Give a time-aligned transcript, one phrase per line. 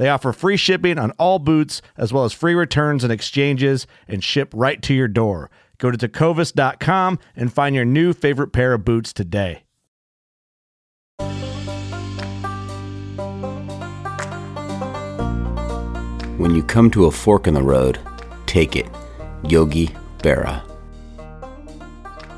[0.00, 4.24] They offer free shipping on all boots, as well as free returns and exchanges, and
[4.24, 5.50] ship right to your door.
[5.76, 9.64] Go to tecovas.com and find your new favorite pair of boots today.
[16.38, 17.98] When you come to a fork in the road,
[18.46, 18.86] take it.
[19.46, 20.62] Yogi Berra.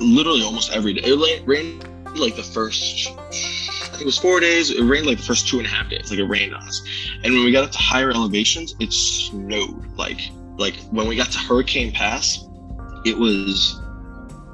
[0.00, 1.02] Literally almost every day.
[1.04, 1.88] It rained
[2.18, 3.61] like the first, I think
[4.02, 4.70] it was four days.
[4.70, 6.10] It rained like the first two and a half days.
[6.10, 6.82] Like it rained on us.
[7.22, 9.86] And when we got up to higher elevations, it snowed.
[9.96, 10.20] Like
[10.58, 12.44] like when we got to Hurricane Pass,
[13.04, 13.80] it was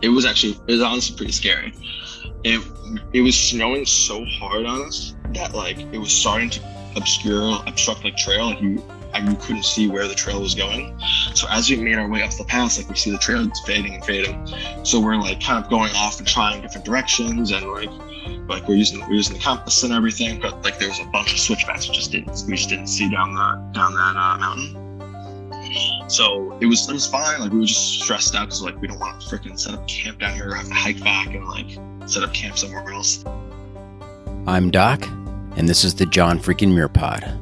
[0.03, 1.73] it was actually it was honestly pretty scary.
[2.45, 2.61] It
[3.13, 8.05] it was snowing so hard on us that like it was starting to obscure obstruct
[8.05, 8.47] like trail.
[8.47, 8.83] Like you
[9.17, 10.99] you couldn't see where the trail was going.
[11.35, 13.95] So as we made our way up the pass, like we see the trail fading
[13.95, 14.47] and fading.
[14.85, 17.91] So we're like kind of going off and trying different directions and like
[18.49, 21.33] like we're using we're using the compass and everything, but like there was a bunch
[21.33, 26.09] of switchbacks we just didn't we just didn't see down the down that uh, mountain.
[26.09, 27.41] So it was it was fine.
[27.41, 29.87] Like we were just stressed out because like we don't want to freaking set up
[29.87, 33.25] camp down here, or have to hike back and like set up camp somewhere else.
[34.47, 35.07] I'm Doc,
[35.57, 37.39] and this is the John freaking Muir Pod.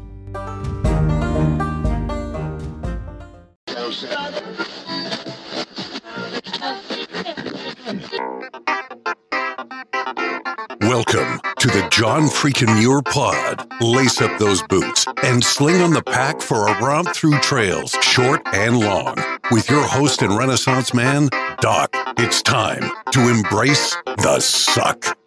[10.96, 13.70] Welcome to the John Freakin' Muir Pod.
[13.82, 18.40] Lace up those boots and sling on the pack for a romp through trails, short
[18.54, 19.14] and long.
[19.50, 21.28] With your host and Renaissance man,
[21.60, 25.18] Doc, it's time to embrace the suck.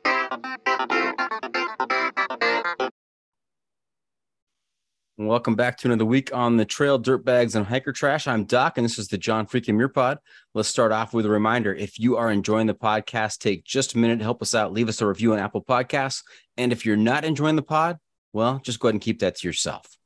[5.21, 8.25] Welcome back to another week on the Trail dirt bags, and Hiker Trash.
[8.25, 10.17] I'm Doc, and this is the John Freaking Muir Pod.
[10.53, 11.75] Let's start off with a reminder.
[11.75, 14.71] If you are enjoying the podcast, take just a minute to help us out.
[14.71, 16.23] Leave us a review on Apple Podcasts.
[16.55, 17.97] And if you're not enjoying the pod,
[18.31, 19.97] well, just go ahead and keep that to yourself.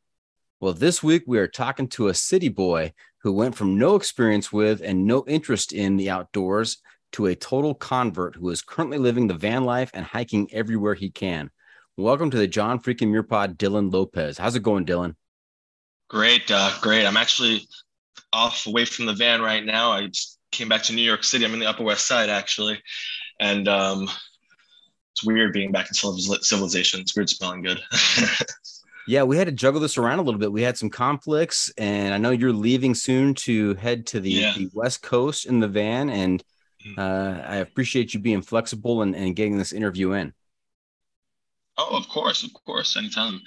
[0.60, 4.52] Well, this week we are talking to a city boy who went from no experience
[4.52, 6.80] with and no interest in the outdoors
[7.12, 11.12] to a total convert who is currently living the van life and hiking everywhere he
[11.12, 11.52] can.
[11.98, 14.40] Welcome to the John Freaking Muir Pod, Dylan Lopez.
[14.40, 15.14] How's it going, Dylan?
[16.10, 17.06] Great, uh, great.
[17.06, 17.68] I'm actually
[18.34, 19.92] off away from the van right now.
[19.92, 21.46] I just came back to New York City.
[21.46, 22.82] I'm in the Upper West Side actually,
[23.40, 24.10] and um,
[25.12, 27.00] it's weird being back in civilization.
[27.00, 27.80] It's weird smelling good.
[29.08, 30.52] yeah, we had to juggle this around a little bit.
[30.52, 34.54] We had some conflicts, and I know you're leaving soon to head to the, yeah.
[34.58, 36.44] the West Coast in the van, and
[36.84, 36.98] mm.
[36.98, 40.34] uh, I appreciate you being flexible and, and getting this interview in.
[41.78, 43.42] Oh, of course, of course, anytime.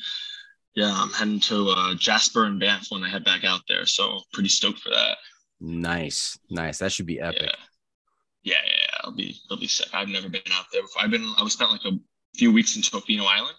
[0.75, 4.21] Yeah, I'm heading to uh, Jasper and Banff when I head back out there, so
[4.33, 5.17] pretty stoked for that.
[5.61, 6.79] Nice, nice.
[6.79, 7.51] That should be epic.
[8.43, 8.99] Yeah, yeah, yeah.
[9.01, 9.89] It'll be I'll be sick.
[9.95, 11.03] I've never been out there before.
[11.03, 11.99] I've been I was spent like a
[12.37, 13.57] few weeks in Tofino Island,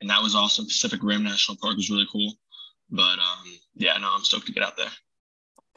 [0.00, 0.64] and that was awesome.
[0.64, 2.34] Pacific Rim National Park was really cool.
[2.90, 4.90] But um, yeah, no, I'm stoked to get out there.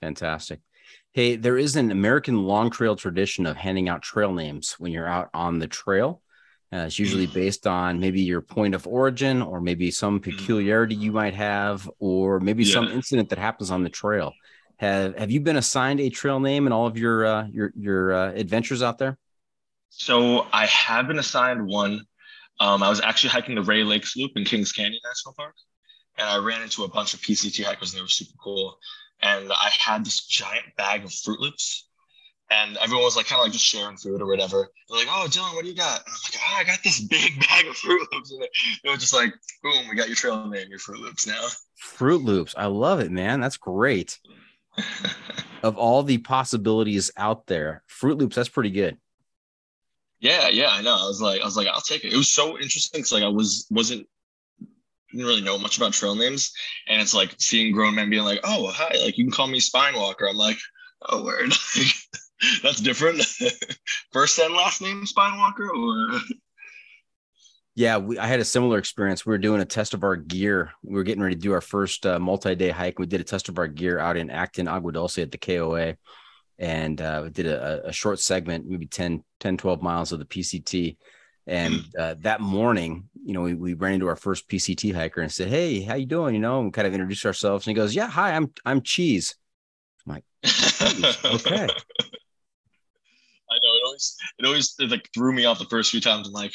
[0.01, 0.59] Fantastic.
[1.13, 5.07] Hey, there is an American long trail tradition of handing out trail names when you're
[5.07, 6.21] out on the trail.
[6.73, 11.13] Uh, it's usually based on maybe your point of origin or maybe some peculiarity you
[11.13, 12.73] might have or maybe Yeah.
[12.73, 14.33] some incident that happens on the trail.
[14.77, 18.13] Have Have you been assigned a trail name in all of your uh, your your
[18.13, 19.17] uh, adventures out there?
[19.89, 22.05] So I have been assigned one.
[22.59, 25.55] Um, I was actually hiking the Rae Lakes Loop in Kings Canyon National Park,
[26.17, 28.77] and I ran into a bunch of PCT hikers, and they were super cool.
[29.21, 31.87] And I had this giant bag of Fruit Loops,
[32.49, 34.69] and everyone was like kind of like just sharing food or whatever.
[34.89, 37.01] They're like, "Oh, Dylan, what do you got?" And I'm like, "Oh, I got this
[37.01, 38.49] big bag of Fruit Loops." And it,
[38.83, 39.33] it was just like,
[39.63, 42.55] "Boom, we got your trail name, your Fruit Loops now." Fruit Loops.
[42.57, 43.41] I love it, man.
[43.41, 44.19] That's great.
[45.63, 48.35] Of all the possibilities out there, Fruit Loops.
[48.35, 48.95] That's pretty good.
[50.19, 50.95] Yeah, yeah, I know.
[50.95, 52.13] I was like, I was like, I'll take it.
[52.13, 54.07] It was so interesting because like I was wasn't
[55.11, 56.51] didn't really know much about trail names,
[56.87, 59.59] and it's like seeing grown men being like, "Oh, hi, like you can call me
[59.59, 60.57] Spine Walker." I'm like,
[61.09, 61.51] "Oh, word,
[62.63, 63.23] that's different."
[64.11, 66.19] First and last name Spine Walker, or
[67.75, 69.25] Yeah, we, I had a similar experience.
[69.25, 70.71] We were doing a test of our gear.
[70.83, 72.97] We were getting ready to do our first uh, multi-day hike.
[72.97, 75.95] We did a test of our gear out in Acton, Agua Dulce at the KOA.
[76.57, 80.25] And uh, we did a, a short segment, maybe 10, 10, 12 miles of the
[80.25, 80.97] PCT.
[81.45, 85.31] And uh, that morning, you know, we, we ran into our first PCT hiker and
[85.31, 86.33] said, Hey, how you doing?
[86.33, 87.67] You know, and kind of introduced ourselves.
[87.67, 89.35] And he goes, Yeah, hi, I'm I'm cheese.
[90.45, 91.67] okay.
[91.67, 92.06] I know it
[93.97, 96.27] always it always it like threw me off the first few times.
[96.27, 96.53] I'm like,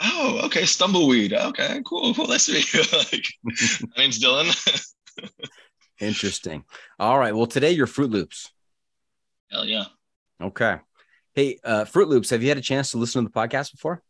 [0.00, 1.32] oh, okay, stumbleweed.
[1.32, 2.26] Okay, cool, cool.
[2.26, 2.82] Nice to meet you.
[2.92, 3.26] like,
[3.96, 4.94] my name's Dylan.
[6.00, 6.64] Interesting.
[6.98, 7.34] All right.
[7.34, 8.50] Well, today you're Fruit Loops.
[9.50, 9.84] Hell yeah.
[10.40, 10.78] Okay.
[11.34, 14.02] Hey, uh, Fruit Loops, have you had a chance to listen to the podcast before?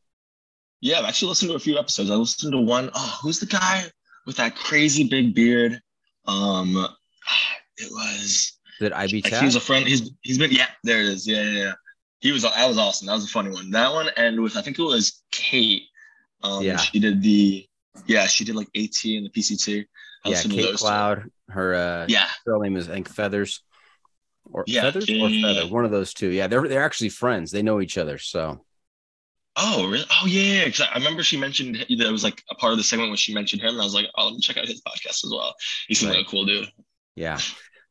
[0.81, 2.11] Yeah, I've actually listened to a few episodes.
[2.11, 2.91] I listened to one.
[2.95, 3.85] Oh, who's the guy
[4.27, 5.81] with that crazy big beard?
[6.27, 6.77] Um,
[7.77, 9.41] it was it IB like Chat?
[9.41, 9.87] he was a friend.
[9.87, 11.27] He's he's been yeah, there it is.
[11.27, 11.73] Yeah, yeah, yeah.
[12.21, 13.07] He was that was awesome.
[13.07, 13.71] That was a funny one.
[13.71, 15.85] That one and with I think it was Kate.
[16.43, 16.77] Um, Yeah.
[16.77, 17.67] she did the
[18.07, 19.85] yeah, she did like AT and the PCT.
[20.25, 20.87] I yeah, Kate those two.
[20.87, 21.31] Cloud.
[21.49, 23.63] Her uh, Yeah, girl name is I think Feathers,
[24.53, 25.67] or Yeah, Feathers or Feather.
[25.69, 26.29] One of those two.
[26.29, 27.51] Yeah, they're they're actually friends.
[27.51, 28.19] They know each other.
[28.19, 28.65] So
[29.57, 30.05] Oh, really?
[30.23, 30.65] Oh, yeah.
[30.65, 33.11] yeah, 'cause I remember she mentioned that it was like a part of the segment
[33.11, 33.71] when she mentioned him.
[33.71, 35.55] And I was like, oh, let me check out his podcast as well.
[35.89, 36.19] He seems Right.
[36.19, 36.71] like a cool dude.
[37.17, 37.39] yeah.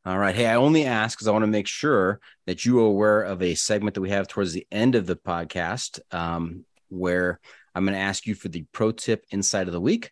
[0.06, 0.34] All right.
[0.34, 3.42] Hey, I only ask because I want to make sure that you are aware of
[3.42, 7.38] a segment that we have towards the end of the podcast, um, where
[7.74, 10.10] I'm going to ask you for the pro tip insight of the week.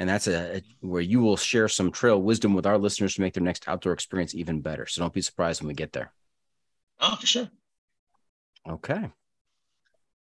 [0.00, 3.34] And that's a where you will share some trail wisdom with our listeners to make
[3.34, 4.86] their next outdoor experience even better.
[4.86, 6.12] So don't be surprised when we get there.
[7.00, 7.48] Oh, for sure.
[8.68, 9.10] Okay.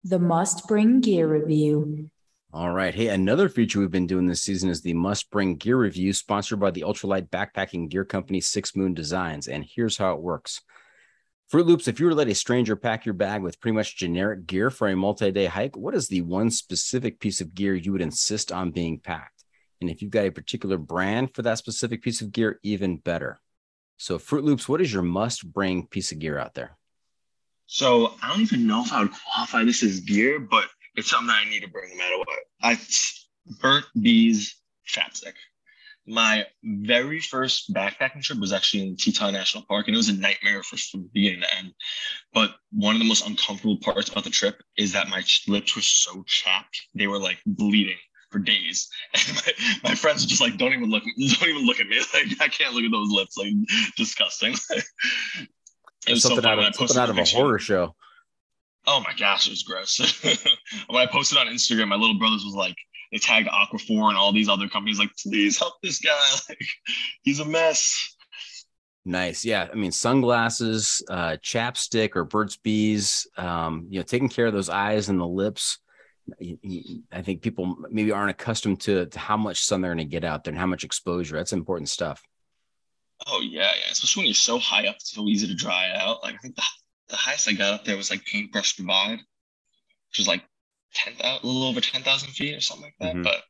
[0.04, 2.10] The must bring gear review.
[2.52, 2.92] All right.
[2.92, 6.58] Hey, another feature we've been doing this season is the must bring gear review sponsored
[6.58, 9.46] by the ultralight backpacking gear company Six Moon Designs.
[9.46, 10.60] And here's how it works
[11.48, 13.96] Fruit Loops, if you were to let a stranger pack your bag with pretty much
[13.96, 17.76] generic gear for a multi day hike, what is the one specific piece of gear
[17.76, 19.44] you would insist on being packed?
[19.80, 23.40] And if you've got a particular brand for that specific piece of gear, even better.
[23.96, 26.76] So, Fruit Loops, what is your must bring piece of gear out there?
[27.66, 30.64] So I don't even know if I would qualify this as gear, but
[30.96, 32.28] it's something that I need to bring no matter what.
[32.62, 32.78] I
[33.60, 34.56] Burt's Bees
[34.88, 35.34] chapstick.
[36.06, 40.14] My very first backpacking trip was actually in Teton National Park, and it was a
[40.14, 41.74] nightmare for, from beginning to end.
[42.32, 45.82] But one of the most uncomfortable parts about the trip is that my lips were
[45.82, 47.98] so chapped; they were like bleeding
[48.30, 48.88] for days.
[49.14, 52.00] And my, my friends were just like, "Don't even look, don't even look at me.
[52.14, 53.36] Like I can't look at those lips.
[53.36, 53.52] Like
[53.96, 54.54] disgusting."
[56.06, 57.94] It was something funny out of, something out of a horror show.
[58.92, 59.98] Oh my gosh, it was gross.
[60.88, 62.74] when I posted on Instagram, my little brothers was like,
[63.12, 66.10] they tagged Aquaphor and all these other companies, like, please help this guy.
[66.48, 66.58] Like,
[67.22, 68.16] he's a mess.
[69.04, 69.44] Nice.
[69.44, 69.68] Yeah.
[69.70, 74.68] I mean, sunglasses, uh, chapstick or Burt's Bees, um, you know, taking care of those
[74.68, 75.78] eyes and the lips.
[77.12, 80.24] I think people maybe aren't accustomed to, to how much sun they're going to get
[80.24, 81.36] out there and how much exposure.
[81.36, 82.22] That's important stuff.
[83.26, 83.90] Oh yeah, yeah.
[83.90, 86.22] Especially when you're so high up, it's so easy to dry out.
[86.22, 86.62] Like I think the,
[87.10, 89.18] the highest I got up there was like Paintbrush Divide,
[90.10, 90.44] which was like
[90.94, 93.16] ten a little over ten thousand feet or something like that.
[93.16, 93.24] Mhm.
[93.24, 93.42] But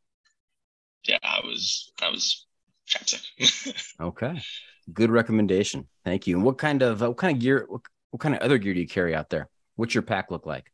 [1.04, 2.46] yeah, I was I was
[2.88, 3.26] chapstick.
[4.00, 4.40] Okay.
[4.92, 5.86] Good recommendation.
[6.04, 6.36] Thank you.
[6.36, 8.80] And what kind of, what kind of gear, what, what kind of other gear do
[8.80, 9.48] you carry out there?
[9.76, 10.72] What's your pack look like?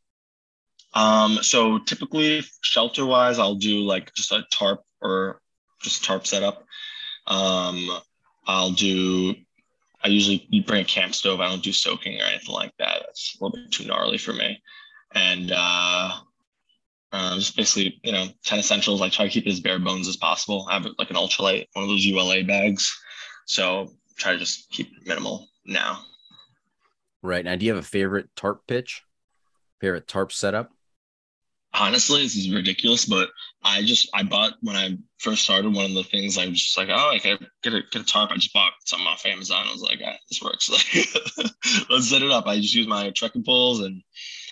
[0.94, 5.40] Um, so typically shelter wise, I'll do like just a tarp or
[5.82, 6.64] just tarp setup.
[7.26, 7.90] Um,
[8.46, 9.34] I'll do,
[10.02, 11.40] I usually you bring a camp stove.
[11.40, 13.02] I don't do soaking or anything like that.
[13.06, 14.62] That's a little bit too gnarly for me.
[15.14, 16.12] And uh,
[17.12, 19.00] uh, just basically, you know, 10 essentials.
[19.00, 20.66] I try to keep it as bare bones as possible.
[20.70, 22.94] I have like an ultralight, one of those ULA bags.
[23.46, 26.00] So try to just keep minimal now.
[27.22, 29.02] Right now, do you have a favorite tarp pitch?
[29.80, 30.70] Favorite tarp setup?
[31.78, 33.30] Honestly, this is ridiculous, but
[33.62, 36.76] I just I bought when I first started one of the things I was just
[36.78, 38.30] like, oh, I can get a get a tarp.
[38.30, 39.66] I just bought something off Amazon.
[39.66, 40.70] I was like, ah, this works.
[40.70, 41.50] Like,
[41.90, 42.46] let's set it up.
[42.46, 44.02] I just use my trekking poles, and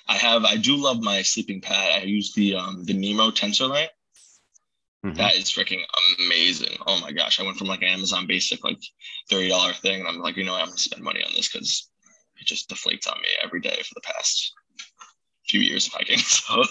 [0.08, 2.02] I have I do love my sleeping pad.
[2.02, 3.88] I use the um the Nemo Tensorlight.
[5.04, 5.16] Mhm.
[5.16, 5.82] That is freaking
[6.18, 6.78] amazing.
[6.86, 7.38] Oh my gosh.
[7.38, 8.78] I went from like an Amazon basic like
[9.30, 10.00] $30 thing.
[10.00, 10.62] And I'm like, you know, what?
[10.62, 11.90] I'm gonna spend money on this because
[12.40, 14.52] it just deflates on me every day for the past
[15.46, 16.18] few years of hiking.
[16.24, 16.64] So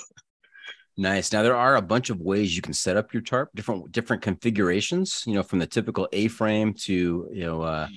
[0.96, 1.34] Nice.
[1.34, 4.22] Now there are a bunch of ways you can set up your tarp, different different
[4.22, 5.24] configurations.
[5.26, 7.88] You know, from the typical A-frame to you know uh,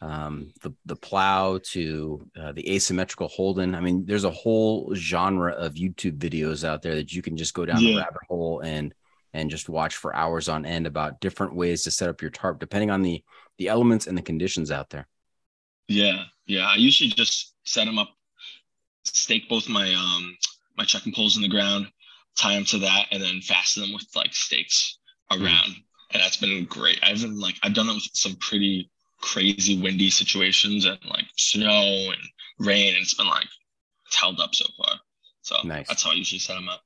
[0.00, 3.74] um, the the plow to uh, the asymmetrical Holden.
[3.74, 7.54] I mean, there's a whole genre of YouTube videos out there that you can just
[7.54, 8.94] go down the rabbit hole and
[9.32, 12.58] and just watch for hours on end about different ways to set up your tarp,
[12.58, 13.22] depending on the
[13.58, 15.06] the elements and the conditions out there.
[15.86, 16.66] Yeah, yeah.
[16.66, 18.10] I usually just set them up,
[19.04, 20.36] stake both my um
[20.76, 21.86] my trekking poles in the ground,
[22.36, 24.98] tie them to that, and then fasten them with like stakes
[25.30, 25.74] around.
[26.12, 26.98] And that's been great.
[27.02, 32.10] I've been like I've done it with some pretty crazy windy situations and like snow
[32.12, 32.22] and
[32.58, 33.46] rain, and it's been like
[34.06, 34.96] it's held up so far.
[35.42, 35.88] So Nice.
[35.88, 36.80] that's how I usually set them up.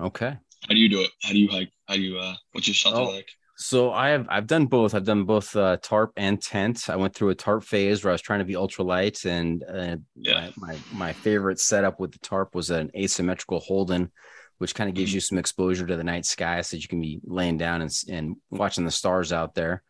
[0.00, 0.36] Okay.
[0.62, 1.10] How do you do it?
[1.22, 1.70] How do you hike?
[1.88, 2.34] How do you uh?
[2.52, 3.28] What's your shelter Oh, like?
[3.56, 4.94] So I have I've done both.
[4.94, 6.88] I've done both uh, tarp and tent.
[6.88, 9.96] I went through a tarp phase where I was trying to be ultralight, and uh,
[10.14, 10.50] Yeah.
[10.56, 14.12] my, my my favorite setup with the tarp was an asymmetrical Holden,
[14.58, 17.20] which kind of gives you some exposure to the night sky, so you can be
[17.24, 19.82] laying down and and watching the stars out there.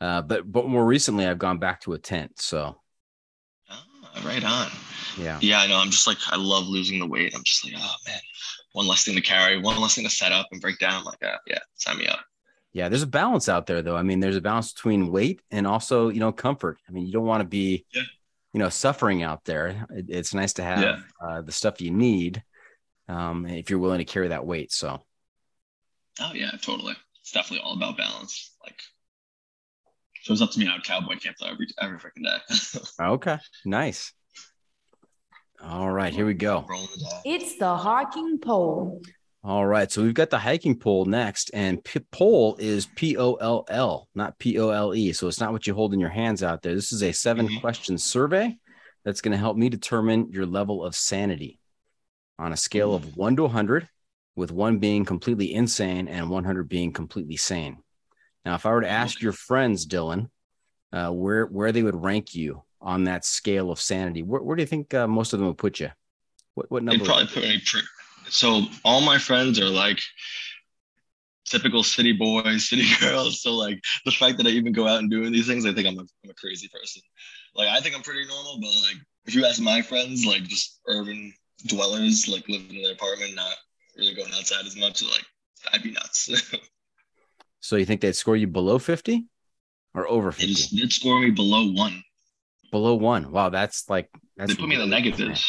[0.00, 2.40] Uh, but but more recently, I've gone back to a tent.
[2.40, 2.76] So
[3.70, 3.84] Ah,
[4.24, 4.68] right on.
[5.18, 5.76] yeah, Yeah, I know.
[5.78, 7.34] I'm just like I love losing the weight.
[7.34, 8.18] I'm just like, oh man,
[8.72, 10.94] one less thing to carry, one less thing to set up and break down.
[11.00, 12.20] I'm like, uh, yeah, sign me up.
[12.72, 12.88] yeah.
[12.88, 13.96] There's a balance out there, though.
[13.96, 16.78] I mean, there's a balance between weight and also you know comfort.
[16.88, 18.02] I mean, you don't want to be Yeah.
[18.54, 19.86] you know suffering out there.
[19.90, 20.98] It- it's nice to have Yeah.
[21.22, 22.42] uh, the stuff you need
[23.10, 24.72] um, if you're willing to carry that weight.
[24.72, 25.02] So
[26.20, 26.94] Oh yeah, totally.
[27.22, 28.54] It's definitely all about balance.
[28.62, 28.80] Like,
[30.14, 32.80] shows up to me out at cowboy camp though every every freaking day.
[33.00, 34.12] okay, nice.
[35.62, 36.64] All right, here we go.
[36.68, 37.22] Rolling the dice.
[37.24, 39.02] It's the hiking poll.
[39.42, 43.34] All right, so we've got the hiking poll next, and p- pole is P O
[43.34, 45.12] L L, not P O L E.
[45.12, 46.74] So it's not what you hold in your hands out there.
[46.74, 47.60] This is a 7 Mhm.
[47.60, 48.58] question survey
[49.04, 51.59] that's going to help me determine your level of sanity
[52.40, 53.88] on a scale of one to 100,
[54.34, 57.78] with one being completely insane and 100 being completely sane.
[58.44, 60.30] Now, if I were to ask your friends, Dylan,
[60.92, 64.62] uh, where where they would rank you on that scale of sanity, where, where do
[64.62, 65.90] you think uh, most of them would put you?
[66.54, 67.04] What what number?
[67.04, 67.60] They'd probably put me.
[67.64, 67.82] Pre-
[68.28, 70.00] so all my friends are like
[71.44, 73.42] typical city boys, city girls.
[73.42, 75.86] So like the fact that I even go out and doing these things, I think
[75.86, 77.02] I'm a, I'm a crazy person.
[77.54, 80.80] Like I think I'm pretty normal, but like if you ask my friends, like just
[80.86, 81.34] urban
[81.66, 83.54] dwellers, like living in their apartment, not
[83.96, 85.24] really going outside as much, like
[85.72, 86.30] I'd be nuts.
[87.60, 89.26] So you think they'd score you below 50
[89.94, 90.54] or over they 50?
[90.54, 92.02] just they'd score me below one.
[92.70, 93.30] below one.
[93.30, 95.46] Wow, that's like that's they put me in the negatives.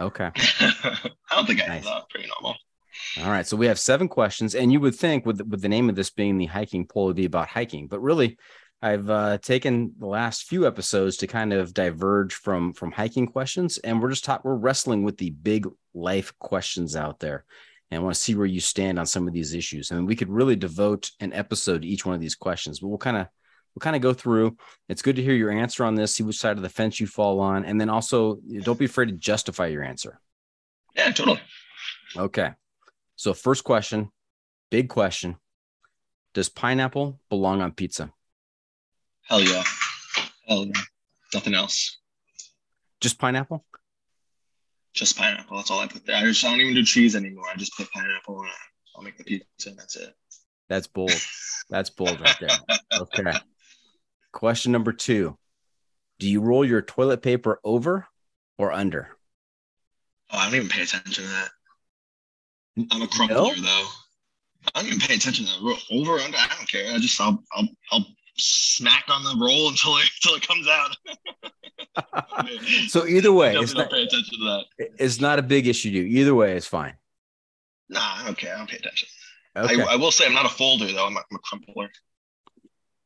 [0.00, 0.30] Okay.
[0.36, 1.86] I don't think I Nice.
[2.10, 2.56] pretty normal.
[3.22, 3.46] All right.
[3.46, 6.10] So we have seven questions, and you would think with with the name of this
[6.10, 8.38] being the hiking poll, it'd be about hiking, but really,
[8.82, 13.78] I've uh, taken the last few episodes to kind of diverge from from hiking questions,
[13.78, 17.44] and we're just talk, we're wrestling with the big life questions out there,
[17.90, 19.92] and I want to see where you stand on some of these issues.
[19.92, 22.88] I mean, we could really devote an episode to each one of these questions, but
[22.88, 23.28] we'll kind of
[23.72, 24.56] we'll kind of go through.
[24.88, 27.06] It's good to hear your answer on this, see which side of the fence you
[27.06, 30.18] fall on, and then also don't be afraid to justify your answer.
[30.96, 31.40] Yeah, totally.
[32.16, 32.50] Okay.
[33.14, 34.10] So, first question,
[34.72, 35.36] big question
[36.34, 38.12] Does pineapple belong on pizza?
[39.32, 39.64] Hell yeah.
[40.46, 40.82] Hell yeah.
[41.32, 42.00] Nothing else.
[43.00, 43.64] Just pineapple?
[44.92, 45.56] Just pineapple.
[45.56, 46.16] That's all I put there.
[46.16, 47.46] I just I don't even do cheese anymore.
[47.50, 48.52] I just put pineapple on it.
[48.94, 50.14] I'll make the pizza and that's it.
[50.68, 51.18] That's bold.
[51.70, 52.50] That's bold right there.
[52.92, 53.32] Okay.
[54.32, 55.38] Question number two
[56.18, 58.06] Do you roll your toilet paper over
[58.58, 59.16] or under?
[60.30, 61.48] Oh, I don't even pay attention to that.
[62.90, 63.86] I'm a crumpler though.
[64.74, 65.82] I don't even pay attention to that.
[65.90, 66.92] Over under, I don't care.
[66.92, 68.04] I just I'll I'll, I'll
[68.36, 70.96] smack on the roll until it until it comes out.
[72.88, 74.44] So, either way, it's don't pay attention to
[74.78, 74.88] that.
[74.98, 76.20] it's not a big issue to you.
[76.20, 76.94] Either way, it's fine.
[77.88, 78.54] Nah, I don't care.
[78.54, 79.08] I don't pay attention.
[79.56, 79.82] Okay.
[79.82, 81.06] I, I will say I'm not a folder though.
[81.06, 81.90] I'm a, I'm a crumpler.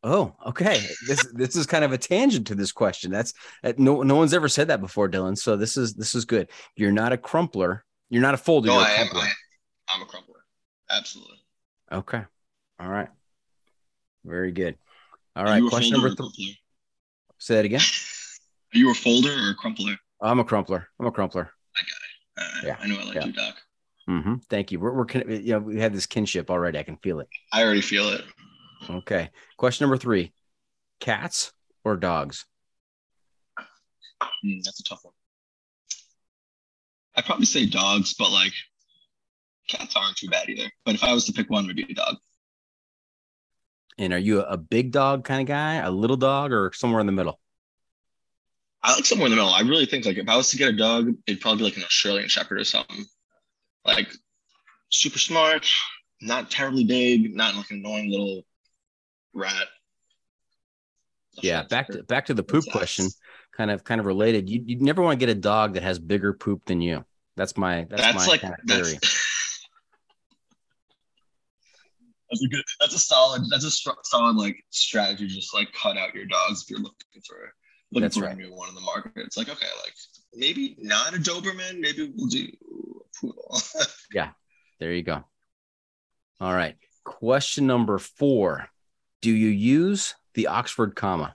[0.05, 0.81] Oh, okay.
[1.09, 3.11] This this is kind of a tangent to this question.
[3.11, 3.33] That's
[3.77, 5.37] no no one's ever said that before, Dylan.
[5.37, 6.49] So this is this is good.
[6.77, 7.85] You're not a crumpler.
[8.09, 8.69] You're not a folder.
[8.69, 9.09] No, you're a I am.
[9.93, 10.45] I'm a crumpler.
[10.89, 11.39] Absolutely.
[11.91, 12.23] Okay.
[12.79, 13.09] All right.
[14.25, 14.77] Very good.
[15.37, 15.63] All right.
[15.69, 16.59] Question number three.
[17.39, 17.81] Say that again.
[18.75, 19.97] Are you a folder or a crumpler?
[20.21, 20.89] I'm a crumpler.
[20.99, 21.51] I'm a crumpler.
[21.77, 23.25] I got Uh, Yeah, I know I like yeah.
[23.27, 23.55] you, Doc.
[24.09, 24.35] Mm-hmm.
[24.49, 24.81] Thank you.
[24.81, 26.79] We're, we're you know we have this kinship already.
[26.79, 27.29] I can feel it.
[27.53, 28.25] I already feel it.
[28.89, 29.31] Okay.
[29.59, 30.33] Question number three:
[31.01, 31.53] Cats
[31.85, 32.47] or dogs?
[33.59, 35.15] Hmm, that's a tough one.
[37.17, 38.53] I'd probably say dogs, but like
[39.69, 40.71] cats aren't too bad either.
[40.85, 42.17] But if I was to pick one, it would be a dog.
[43.99, 47.07] And are you a big dog kind of guy, a little dog, or somewhere in
[47.07, 47.41] the middle?
[48.83, 49.53] I like somewhere in the middle.
[49.53, 51.77] I really think like if I was to get a dog, it'd probably be like
[51.77, 53.05] an Australian Shepherd or something.
[53.85, 54.09] Like
[54.91, 55.69] super smart,
[56.21, 58.43] not terribly big, not like an annoying little
[59.35, 59.67] rat.
[61.43, 61.65] Yeah.
[61.65, 63.09] Back to back to the poop question.
[63.57, 64.49] Kind of kind of related.
[64.51, 67.05] You you never want to get a dog that has bigger poop than you.
[67.37, 68.93] That's my that's, That's, my like kind of theory.
[68.93, 69.23] that's
[72.33, 72.65] a good.
[72.81, 73.43] That's a solid.
[73.51, 73.71] That's a
[74.05, 75.27] solid like strategy.
[75.27, 77.53] Just like cut out your dogs if you're looking for
[77.93, 78.35] looking That's for right.
[78.35, 79.13] a new one in the market.
[79.17, 79.95] It's like okay, like
[80.35, 81.81] maybe not a Doberman.
[81.81, 83.61] Maybe we'll do a poodle.
[84.13, 84.31] Yeah
[84.79, 85.25] there you go.
[86.41, 86.77] All right.
[87.05, 88.69] Question number four.
[89.23, 91.35] Do you use the Oxford comma?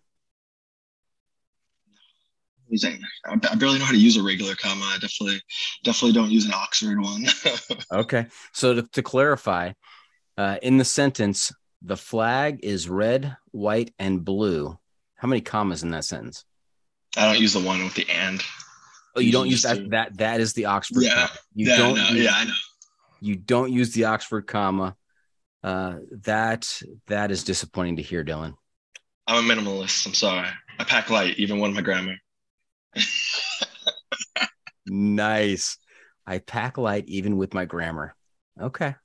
[2.73, 4.85] I barely know how to use a regular comma.
[4.85, 5.41] I definitely,
[5.83, 7.25] definitely don't use an Oxford one.
[7.91, 8.27] Okay.
[8.53, 9.73] So to, to clarify,
[10.41, 14.77] uh, in the sentence, the flag is red, white, and blue.
[15.15, 16.45] How many commas in that sentence?
[17.15, 18.41] I don't use the one with the and.
[19.15, 19.89] Oh, you don't use that.
[19.91, 21.03] That that is the Oxford.
[21.03, 21.13] Yeah.
[21.13, 21.29] comma.
[21.53, 21.95] You yeah, don't.
[21.95, 22.53] no, use, yeah, I know.
[23.19, 24.95] You don't use the Oxford comma.
[25.63, 26.67] Uh, that
[27.07, 28.55] that is disappointing to hear, Dylan.
[29.27, 30.07] I'm a minimalist.
[30.07, 30.47] I'm sorry.
[30.79, 32.15] I pack light, even when my grammar.
[34.87, 35.77] Nice.
[36.25, 38.15] I pack light even with my grammar.
[38.59, 38.95] Okay.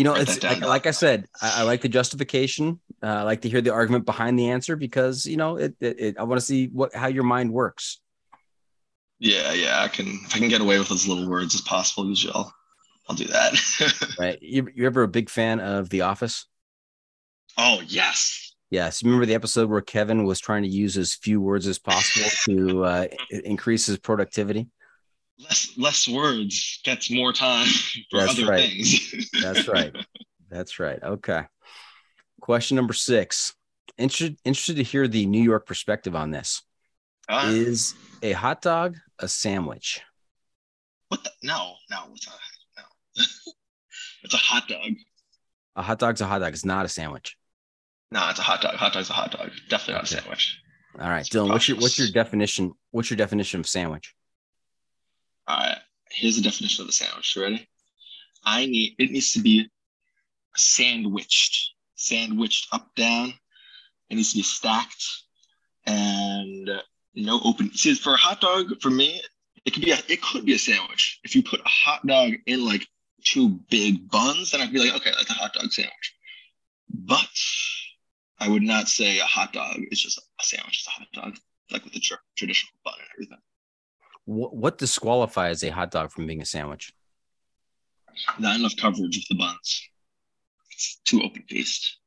[0.00, 2.80] You know, it's like, like I said, I, I like the justification.
[3.02, 5.74] Uh, I like to hear the argument behind the answer because you know it.
[5.78, 8.00] it, it I want to see what how your mind works.
[9.18, 9.82] Yeah, yeah.
[9.82, 12.50] I can if I can get away with as little words as possible, usually I'll,
[13.10, 14.14] I'll do that.
[14.18, 14.38] Right?
[14.40, 16.46] You, you ever a big fan of The Office?
[17.58, 18.54] oh yes.
[18.70, 19.02] Yes.
[19.02, 22.84] Remember the episode where Kevin was trying to use as few words as possible to
[22.86, 23.06] uh,
[23.44, 24.68] increase his productivity?
[25.42, 27.66] Less less words gets more time
[28.10, 28.68] for That's other right.
[28.68, 29.30] things.
[29.42, 29.94] That's right.
[30.50, 31.02] That's right.
[31.02, 31.42] Okay.
[32.40, 33.54] Question number six.
[33.98, 36.62] Interested interested to hear the New York perspective on this.
[37.28, 40.00] Uh, Is a hot dog a sandwich?
[41.08, 41.30] what the?
[41.42, 41.98] No, no.
[42.08, 43.24] What's a no?
[44.24, 44.92] it's a hot dog.
[45.76, 46.52] A hot dog's a hot dog.
[46.52, 47.36] It's not a sandwich.
[48.10, 48.74] No, it's a hot dog.
[48.74, 49.50] Hot dog's a hot dog.
[49.68, 50.60] Definitely not a sandwich.
[50.98, 51.50] All right, It's Dylan.
[51.50, 52.72] What's your what's your definition?
[52.90, 54.14] What's your definition of sandwich?
[55.50, 55.78] Right.
[56.10, 57.36] Here's the definition of the sandwich.
[57.36, 57.68] Ready?
[58.44, 59.68] I need it needs to be
[60.56, 63.34] sandwiched, sandwiched up down.
[64.08, 65.04] It needs to be stacked
[65.86, 66.70] and
[67.14, 67.72] no open.
[67.74, 69.20] See, for a hot dog, for me,
[69.64, 71.20] it could be a it could be a sandwich.
[71.24, 72.86] If you put a hot dog in like
[73.24, 76.14] two big buns, then I'd be like, okay, that's a hot dog sandwich.
[76.88, 77.28] But
[78.38, 80.78] I would not say a hot dog is just a sandwich.
[80.78, 81.36] It's a hot dog,
[81.70, 83.38] like with the tr- traditional bun and everything.
[84.30, 86.92] What, what disqualifies a hot dog from being a sandwich?
[88.38, 89.88] not enough coverage of the buns.
[90.70, 91.98] It's too open faced.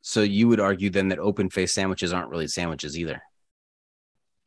[0.00, 3.20] So you would argue then that open faced sandwiches aren't really sandwiches either.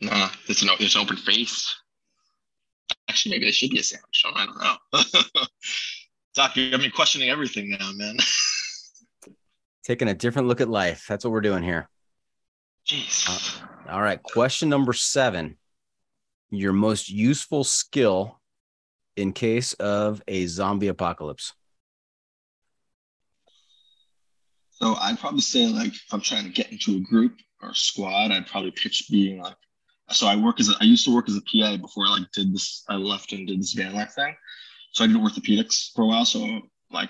[0.02, 1.76] Nah, it's an it's open face.
[3.08, 4.24] Actually, maybe they should be a sandwich.
[4.26, 5.46] I don't know.
[6.34, 8.18] Doc, you got me questioning everything now, man.
[9.86, 11.06] Taking a different look at life.
[11.08, 11.90] That's what we're doing here.
[12.88, 13.30] Jeez.
[13.30, 14.22] Uh, all right.
[14.24, 15.58] Question number seven.
[16.54, 18.40] Your most useful skill
[19.16, 21.54] in case of a zombie apocalypse.
[24.70, 27.76] So I'd probably say like if I'm trying to get into a group or a
[27.76, 29.56] squad, I'd probably pitch being like.
[30.12, 32.32] So I work as a, I used to work as a PA before I like
[32.34, 32.84] did this.
[32.90, 34.36] I left and did this van life thing.
[34.92, 36.26] So I did orthopedics for a while.
[36.26, 36.62] So
[36.92, 37.10] like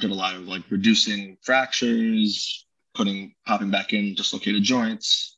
[0.00, 5.37] did a lot of like reducing fractures, putting popping back in dislocated joints.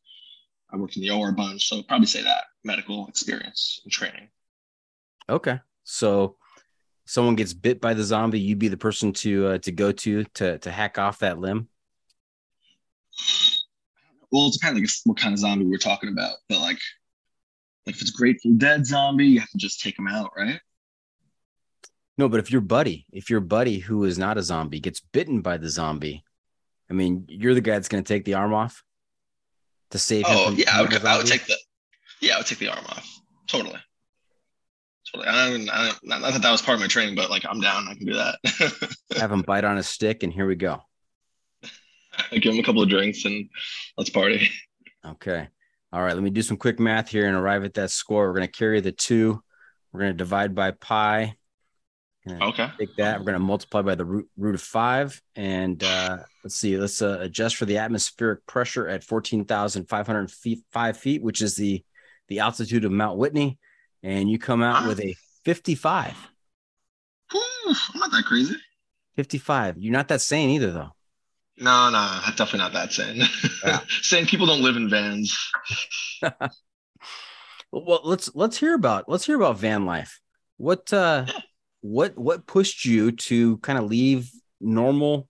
[0.73, 4.29] I worked in the OR a bunch, so probably say that medical experience and training.
[5.29, 5.59] Okay.
[5.85, 6.37] So
[7.07, 10.25] someone gets bit by the zombie, you'd be the person to uh, to go to
[10.25, 11.69] to to hack off that limb.
[14.31, 16.79] Well, it depends like what kind of zombie we're talking about, but like,
[17.85, 20.61] like if it's Grateful Dead zombie, you have to just take them out, right?
[22.17, 25.41] No, but if your buddy, if your buddy who is not a zombie gets bitten
[25.41, 26.23] by the zombie,
[26.89, 28.85] I mean, you're the guy that's going to take the arm off
[29.91, 30.37] to save him.
[30.37, 31.57] Oh yeah, I would, I would take the
[32.21, 33.21] yeah, I would take the arm off.
[33.47, 33.79] Totally.
[35.13, 35.29] Totally.
[35.29, 37.61] I don't, I don't, not that that was part of my training, but like I'm
[37.61, 37.89] down.
[37.89, 38.97] I can do that.
[39.17, 40.81] have him bite on a stick, and here we go.
[42.31, 43.49] I give him a couple of drinks and
[43.97, 44.49] let's party.
[45.05, 45.49] Okay.
[45.93, 48.29] All right, let me do some quick math here and arrive at that score.
[48.29, 49.43] We're going to carry the two.
[49.93, 51.35] We're going to divide by pi.
[52.41, 52.69] Okay.
[52.79, 53.19] Take that.
[53.19, 55.21] We're going to multiply by the root, root of five.
[55.37, 60.97] And uh, let's see, let's uh, adjust for the atmospheric pressure at 14,500 feet, five
[60.97, 61.85] feet, which is the,
[62.29, 63.59] the altitude of Mount Whitney.
[64.03, 65.15] And you come out with a
[65.45, 66.15] 55.
[67.35, 67.39] Ooh,
[67.95, 68.57] I'm not that crazy.
[69.17, 69.77] 55.
[69.79, 70.91] You're not that sane either, though.
[71.59, 73.23] No, no, definitely not that sane.
[73.65, 73.81] Yeah.
[73.89, 75.37] Saying people don't live in vans.
[77.73, 80.21] Well, let's let's hear about let's hear about van life.
[80.57, 81.27] What uh
[81.81, 85.29] what what pushed you to kind of leave normal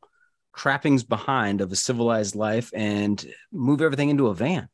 [0.56, 4.68] trappings behind of a civilized life and move everything into a van?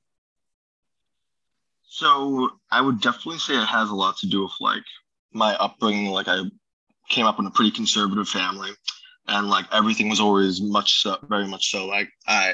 [1.89, 4.85] So I would definitely say it has a lot to do with like
[5.33, 6.11] my upbringing.
[6.11, 6.43] Like I
[7.09, 8.71] came up in a pretty conservative family,
[9.29, 11.87] and like everything was always much so, very much so.
[11.87, 12.51] Like I,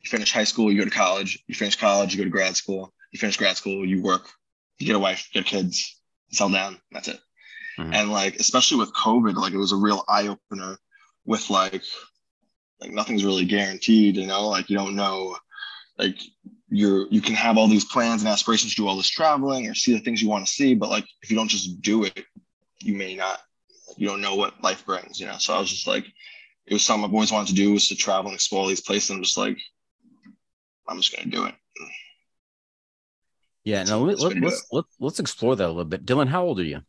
[0.00, 1.42] you finish high school, you go to college.
[1.46, 2.92] You finish college, you go to grad school.
[3.12, 4.28] You finish grad school, you work.
[4.78, 6.80] You get a wife, you get kids, settle down.
[6.90, 7.20] That's it.
[7.80, 7.94] Mhm.
[7.94, 10.78] And like especially with COVID, like it was a real eye opener.
[11.26, 11.82] With like,
[12.80, 14.16] like nothing's really guaranteed.
[14.16, 15.36] You know, like you don't know
[16.00, 16.18] like
[16.70, 19.74] you're you can have all these plans and aspirations to do all this traveling or
[19.74, 22.24] see the things you want to see but like if you don't just do it
[22.80, 23.40] you may not
[23.96, 26.06] you don't know what life brings you know so i was just like
[26.66, 28.80] it was something i've always wanted to do was to travel and explore all these
[28.80, 29.58] places and i'm just like
[30.88, 31.54] i'm just going to do it
[33.62, 36.06] Yeah, no, let, That's what let, we do let's let's explore that a little bit.
[36.06, 36.80] Dylan, how old are you?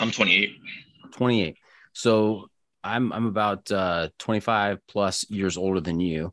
[0.00, 0.56] I'm 28
[1.10, 1.58] 28.
[1.92, 2.48] So
[2.82, 6.32] I'm I'm about uh 25 plus years older than you.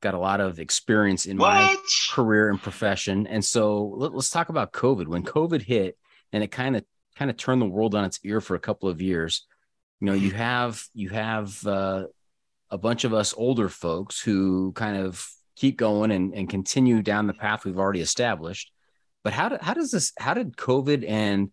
[0.00, 1.76] Got a lot of experience in my
[2.10, 3.26] career and profession.
[3.26, 5.06] And so let, us talk about COVID.
[5.06, 5.96] When COVID hit
[6.32, 6.84] and it kind of
[7.16, 9.46] kind of turned the world on its ear for a couple of years,
[10.00, 12.04] you know, you have you have uh,
[12.70, 17.28] a bunch of us older folks who kind of keep going and, and continue down
[17.28, 18.72] the path we've already established.
[19.22, 21.50] But how did how does this how did COVID and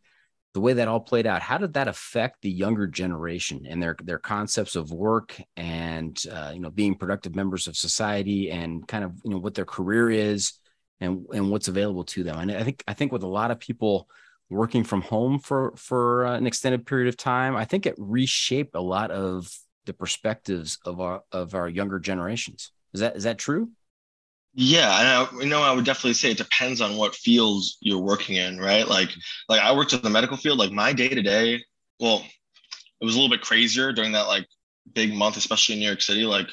[0.54, 3.96] the way that all played out, how did that affect the younger generation and their
[4.04, 9.04] their concepts of work and uh, you know being productive members of society and kind
[9.04, 10.54] of you know what their career is
[11.00, 12.38] and and what's available to them?
[12.38, 14.10] And I think I think with a lot of people
[14.50, 18.76] working from home for for uh, an extended period of time, I think it reshaped
[18.76, 19.50] a lot of
[19.86, 22.72] the perspectives of our of our younger generations.
[22.94, 23.70] Is that is that true?
[24.54, 28.02] Yeah, and I, you know, I would definitely say it depends on what fields you're
[28.02, 28.86] working in, right?
[28.86, 29.10] Like,
[29.48, 30.60] like I worked in the medical field.
[30.60, 31.64] Like my day to day,
[32.00, 32.26] well,
[33.00, 34.46] it was a little bit crazier during that like
[34.94, 36.50] big month, especially in New York City, like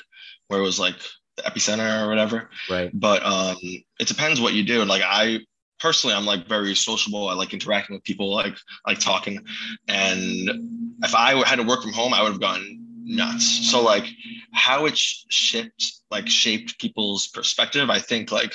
[0.47, 0.97] where it was like
[1.37, 2.51] the epicenter or whatever.
[2.71, 2.91] Right.
[2.95, 3.57] But um,
[3.99, 4.81] it depends what you do.
[4.81, 5.41] And like I
[5.81, 7.29] personally, I'm like very sociable.
[7.29, 8.57] I like interacting with people, like
[8.87, 9.45] like talking.
[9.89, 13.71] And if I had to work from home, I would have gone nuts.
[13.71, 14.05] So like
[14.53, 18.55] how it sh- shaped like shaped people's perspective, I think like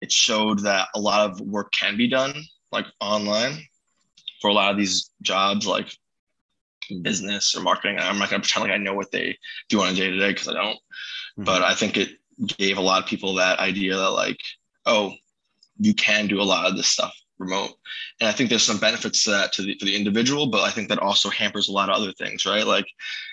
[0.00, 2.34] it showed that a lot of work can be done
[2.72, 3.62] like online
[4.40, 5.88] for a lot of these jobs like
[7.02, 7.98] business or marketing.
[7.98, 9.38] I'm not gonna pretend like I know what they
[9.68, 10.76] do on a day to day because I don't.
[10.76, 11.44] Mm-hmm.
[11.44, 12.10] But I think it
[12.58, 14.40] gave a lot of people that idea that like,
[14.84, 15.14] oh,
[15.78, 17.72] you can do a lot of this stuff remote.
[18.20, 20.70] And I think there's some benefits to that to the, for the individual, but I
[20.70, 22.66] think that also hampers a lot of other things, right?
[22.66, 22.86] Like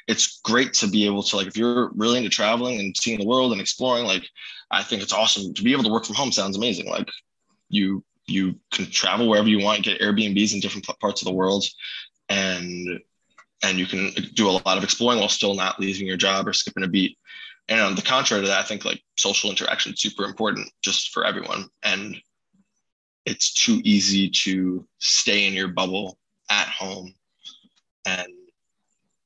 [0.08, 3.28] it's great to be able to like if you're really into traveling and seeing the
[3.28, 4.28] world and exploring, like
[4.72, 6.90] I think it's awesome to be able to work from home sounds amazing.
[6.90, 7.10] Like
[7.70, 11.66] you you can travel wherever you want, get Airbnbs in different parts of the world
[12.30, 13.00] and
[13.64, 16.54] and you can do a lot of exploring while still not leaving your job or
[16.54, 17.18] skipping a beat.
[17.70, 21.12] And on the contrary to that, I think like social interaction is super important just
[21.14, 21.70] for everyone.
[21.82, 22.22] And
[23.26, 26.18] it's too easy to stay in your bubble
[26.50, 27.14] at home
[28.06, 28.28] and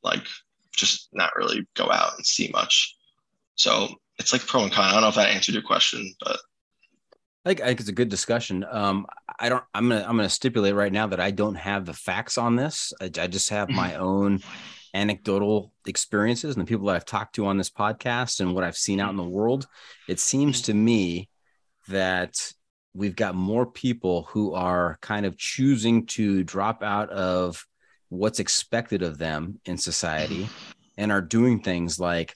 [0.03, 0.25] like
[0.71, 2.95] just not really go out and see much.
[3.55, 4.85] So it's like pro and con.
[4.85, 6.37] I don't know if that answered your question, but
[7.45, 8.65] I think, I think it's a good discussion.
[8.69, 9.07] Um,
[9.39, 9.63] I don't.
[9.73, 10.01] I'm gonna.
[10.01, 12.93] I'm gonna stipulate right now that I don't have the facts on this.
[13.01, 14.41] I, I just have my own
[14.93, 18.77] anecdotal experiences and the people that I've talked to on this podcast and what I've
[18.77, 19.67] seen out in the world.
[20.09, 21.29] It seems to me
[21.87, 22.51] that
[22.97, 27.65] we've got more people who are kind of choosing to drop out of
[28.09, 30.49] what's expected of them in society
[30.97, 32.35] and are doing things like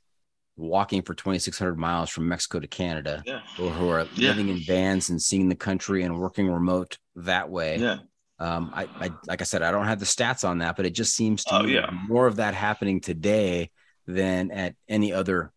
[0.57, 4.29] walking for 2600 miles from Mexico to Canada yeah, or who are Yeah.
[4.29, 7.77] living in vans and seeing the country and working remote that way.
[7.79, 7.97] yeah,
[8.39, 10.91] Um, I, I, like I said, I don't have the stats on that, but it
[10.95, 11.89] just seems to Oh, me yeah.
[11.91, 13.71] more of that happening today
[14.07, 15.51] than at any other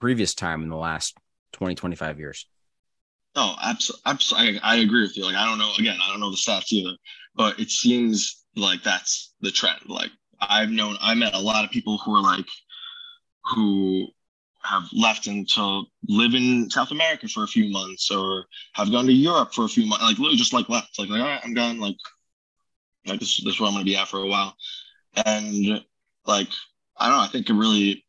[0.00, 1.16] previous time in the last
[1.52, 2.46] 20, 25 years.
[3.36, 4.60] Oh, no, absolutely, absolutely.
[4.60, 5.24] I, I agree with you.
[5.24, 5.72] Like I don't know.
[5.78, 6.96] Again, I don't know the stats either,
[7.34, 9.80] but it seems like that's the trend.
[9.86, 12.46] Like I've known, I met a lot of people who are like,
[13.54, 14.08] who
[14.64, 19.06] have left and to live in South America for a few months or have gone
[19.06, 21.40] to Europe for a few months, like literally just like left, like, like all right,
[21.44, 21.78] I'm done.
[21.78, 21.96] Like,
[23.06, 24.54] like this, this is where I'm gonna be at for a while.
[25.26, 25.84] And
[26.26, 26.48] like,
[26.96, 28.04] I don't know, I think it really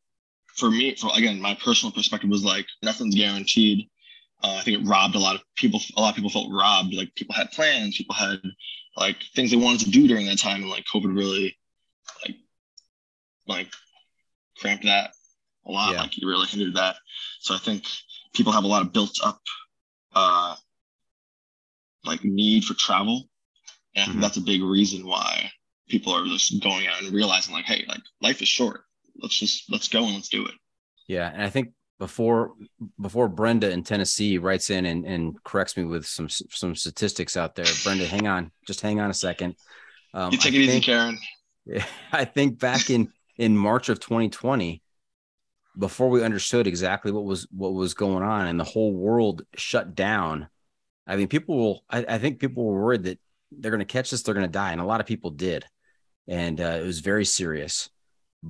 [0.55, 3.89] for me, for again, my personal perspective was like nothing's guaranteed.
[4.43, 5.81] Uh, I think it robbed a lot of people.
[5.95, 6.93] A lot of people felt robbed.
[6.93, 8.39] Like people had plans, people had
[8.95, 11.57] like things they wanted to do during that time, and like COVID really,
[12.25, 12.35] like,
[13.47, 13.67] like
[14.57, 15.11] cramped that
[15.65, 15.91] a lot.
[15.93, 16.01] Yeah.
[16.01, 16.97] Like it really hindered that.
[17.39, 17.83] So I think
[18.33, 19.41] people have a lot of built up,
[20.13, 20.55] uh,
[22.05, 23.27] like need for travel,
[23.95, 24.21] and I think Mhm.
[24.21, 25.51] that's a big reason why
[25.89, 28.83] people are just going out and realizing like, hey, like life is short.
[29.15, 30.53] Let's just let's go and let's do it.
[31.07, 32.53] Yeah, and I think before
[33.01, 37.55] before Brenda in Tennessee writes in and, and corrects me with some some statistics out
[37.55, 37.65] there.
[37.83, 39.55] Brenda, hang on, just hang on a second.
[40.13, 41.17] Um, You take I it easy, think- Karen.
[42.11, 44.81] I think back in in March of 2020,
[45.77, 49.95] before we understood exactly what was what was going on and the whole world shut
[49.95, 50.47] down.
[51.05, 51.83] I mean, people will.
[51.89, 53.19] I, I think people were worried that
[53.51, 55.65] they're going to catch this, they're going to die, and a lot of people did,
[56.27, 57.89] and uh, it was very serious.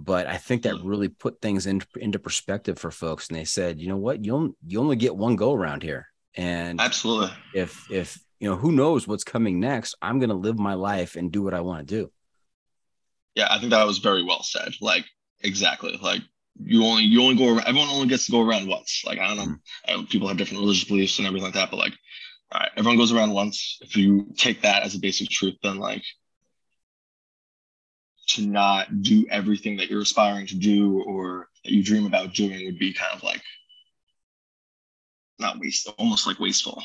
[0.04, 0.88] But I think that hmm.
[0.88, 4.36] really put things in, into perspective for folks, and they said, you know what, you
[4.36, 7.32] only, you only get one go around here, and Absolutely.
[7.56, 11.16] if if you know who knows what's coming next, I'm going to live my life
[11.16, 12.12] and do what I want to do.
[13.34, 14.74] Yeah, I think that was very well said.
[14.82, 15.06] Like
[15.42, 15.98] exactly.
[16.02, 16.22] Like
[16.60, 17.68] you only you only go around.
[17.68, 19.04] Everyone only gets to go around once.
[19.06, 19.52] Like I don't hmm.
[19.52, 19.58] know.
[19.88, 21.94] I know people have different religious beliefs and everything like that, but like,
[22.52, 23.80] all right, everyone goes around once.
[23.82, 26.04] If you take that as a basic truth, then like
[28.38, 32.66] to not do everything that you're aspiring to do or that you dream about doing
[32.66, 33.42] would be kind of like
[35.40, 36.82] not waste, almost like wasteful.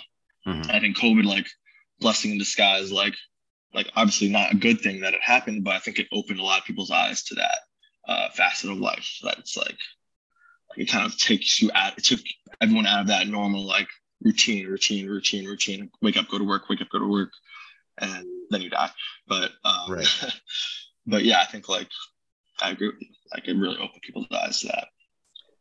[0.46, 0.70] Mhm.
[0.70, 1.46] I think COVID, like
[2.00, 3.14] blessing in disguise, like
[3.74, 6.42] like obviously not a good thing that it happened, but I think it opened a
[6.42, 7.58] lot of people's eyes to that
[8.06, 9.18] uh, facet of life.
[9.22, 9.78] That it's like,
[10.70, 11.96] like it kind of takes you out.
[11.96, 12.20] It took
[12.60, 13.88] everyone out of that normal like
[14.20, 15.90] routine, routine, routine, routine.
[16.02, 16.68] Wake up, go to work.
[16.68, 17.30] Wake up, go to work,
[17.98, 18.90] and then you die.
[19.26, 20.06] But um, Right.
[21.06, 21.88] but yeah, I think like
[22.60, 22.92] I agree.
[23.32, 24.88] Like it really opened people's eyes to that.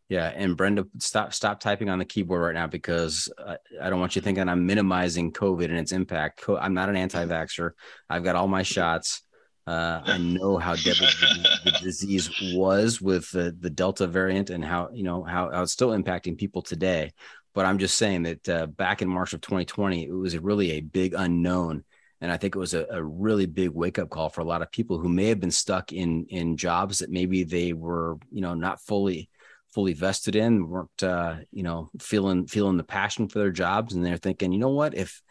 [0.10, 4.02] Yeah, and Brenda, stop stop typing on the keyboard right now because I, I don't
[4.02, 6.44] want you thinking I'm minimizing COVID and its impact.
[6.50, 7.72] I'm not an anti-vaxxer.
[8.10, 9.24] I've got all my shots.
[9.66, 14.66] Uh, I know how deadly the, the disease was with the, the Delta variant and
[14.66, 17.14] how you know how, how it's still impacting people today.
[17.54, 20.82] But I'm just saying that uh, back in March of 2020, it was really a
[20.82, 21.86] big unknown,
[22.22, 24.62] and I think it was a, a really big wake up call for a lot
[24.62, 28.42] of people who may have been stuck in in jobs that maybe they were you
[28.42, 29.30] know not fully
[29.74, 34.06] fully vested in, weren't uh, you know feeling feeling the passion for their jobs, and
[34.06, 35.22] they're thinking, you know what, if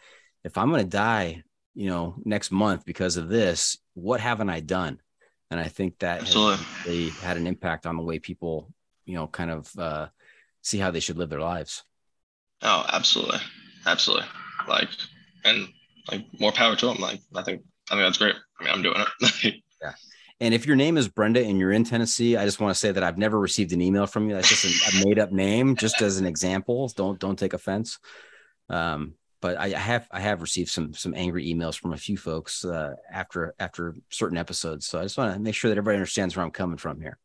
[0.43, 1.43] if I'm going to die,
[1.75, 4.99] you know, next month because of this, what haven't I done?
[5.49, 6.21] And I think that
[6.85, 8.73] they had an impact on the way people,
[9.05, 10.07] you know, kind of uh,
[10.61, 11.83] see how they should live their lives.
[12.61, 13.39] Oh, absolutely,
[13.85, 14.27] absolutely.
[14.67, 14.89] Like
[15.43, 15.67] and
[16.09, 16.97] like more power to them.
[16.97, 18.35] Like I think I think that's great.
[18.59, 19.03] I mean, I'm doing
[19.43, 19.55] it.
[19.81, 19.93] Yeah.
[20.39, 22.91] And if your name is Brenda and you're in Tennessee, I just want to say
[22.91, 24.35] that I've never received an email from you.
[24.35, 26.87] That's just a, made up name, just as an example.
[26.95, 27.97] Don't don't take offense.
[28.69, 32.15] Um, but I, I have I have received some some angry emails from a few
[32.15, 34.85] folks uh, after after certain episodes.
[34.85, 37.17] So I just want to make sure that everybody understands where I'm coming from here.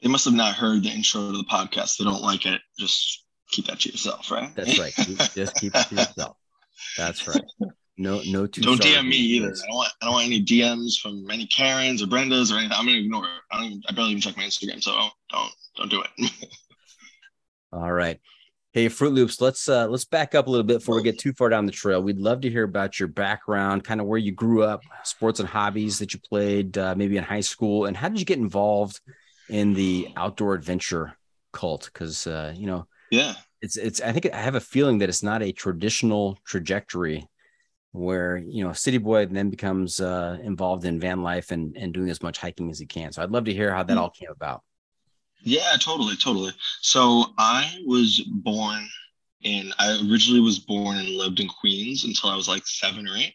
[0.00, 1.98] they must have not heard the intro to the podcast.
[1.98, 2.60] They don't like it.
[2.78, 4.54] Just keep that to yourself, right?
[4.54, 4.94] That's right.
[5.34, 6.36] Just keep it to yourself.
[6.96, 7.42] That's right.
[7.96, 8.60] No no two.
[8.60, 9.48] don't DM me either.
[9.48, 12.76] I don't want I don't want any DMs from any Karens or Brendas or anything.
[12.76, 13.30] I'm gonna ignore it.
[13.52, 16.32] I don't even, I barely even check my Instagram, so don't don't, don't do it.
[17.72, 18.20] All right.
[18.72, 21.32] Hey, Fruit Loops, let's uh let's back up a little bit before we get too
[21.34, 22.02] far down the trail.
[22.02, 25.48] We'd love to hear about your background, kind of where you grew up, sports and
[25.48, 29.00] hobbies that you played, uh, maybe in high school, and how did you get involved
[29.48, 31.16] in the outdoor adventure
[31.52, 31.88] cult?
[31.92, 33.34] Because uh, you know, yeah.
[33.62, 37.28] it's it's I think I have a feeling that it's not a traditional trajectory
[37.94, 42.10] where you know city boy then becomes uh, involved in van life and and doing
[42.10, 43.12] as much hiking as he can.
[43.12, 44.62] So I'd love to hear how that all came about.
[45.42, 46.52] Yeah, totally, totally.
[46.80, 48.88] So I was born
[49.42, 53.16] in I originally was born and lived in Queens until I was like seven or
[53.16, 53.34] eight.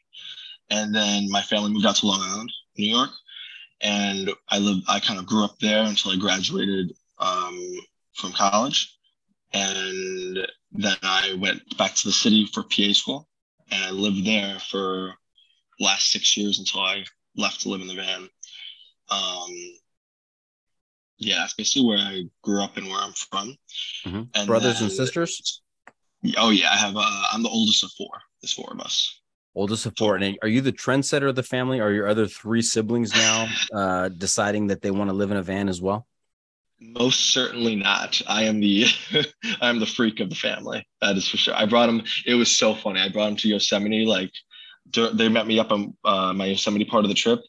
[0.70, 3.12] And then my family moved out to Long Island, New York.
[3.80, 7.80] And I lived I kind of grew up there until I graduated um,
[8.14, 8.94] from college.
[9.54, 10.38] And
[10.74, 13.29] then I went back to the city for PA school.
[13.72, 15.14] And I lived there for
[15.80, 17.04] last six years until I
[17.36, 18.30] left to live in the van.
[19.10, 19.50] Um,
[21.18, 23.56] yeah, that's basically where I grew up and where I'm from.
[24.06, 24.30] Mhm.
[24.34, 25.62] And Brothers and sisters,
[26.38, 26.96] Oh yeah, I have.
[26.98, 28.10] Uh, I'm the oldest of four.
[28.42, 29.20] There's four of us.
[29.56, 30.16] oldest of four.
[30.16, 31.80] And are you the trendsetter of the family?
[31.80, 35.44] Are your other three siblings now uh, deciding that they want to live in a
[35.44, 36.08] van as well?
[36.82, 38.22] Most certainly not.
[38.28, 38.86] I am the
[39.62, 40.88] I am the freak of the family.
[41.02, 41.54] That is for sure.
[41.56, 42.04] I brought him.
[42.26, 43.02] It was so funny.
[43.02, 44.06] I brought him to Yosemite.
[44.06, 44.32] Like
[45.14, 47.40] they met me up on uh, my Yosemite part of the trip,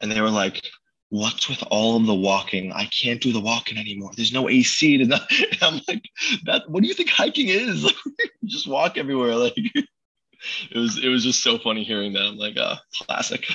[0.00, 0.64] and they were like,
[1.10, 2.72] "What's with all of the walking?
[2.72, 4.10] I can't do the walking anymore.
[4.16, 5.30] There's no AC." Not.
[5.60, 6.04] I'm like,
[6.46, 6.68] "That.
[6.70, 7.92] What do you think hiking is?
[8.46, 10.98] Just walk everywhere." Like, it was.
[11.02, 12.22] It was just so funny hearing that.
[12.22, 13.46] I'm like, uh, classic.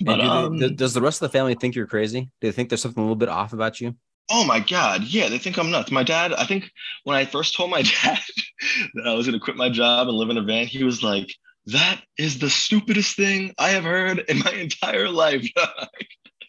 [0.00, 2.22] But, do um, they, does the rest of the family think you're crazy?
[2.40, 3.94] Do they think there's something a little bit off about you?
[4.30, 5.02] Oh my God.
[5.04, 5.90] Yeah, they think I'm nuts.
[5.90, 6.70] My dad, I think
[7.04, 8.20] when I first told my dad
[8.94, 11.02] that I was going to quit my job and live in a van, he was
[11.02, 11.28] like,
[11.66, 15.46] that is the stupidest thing I have heard in my entire life.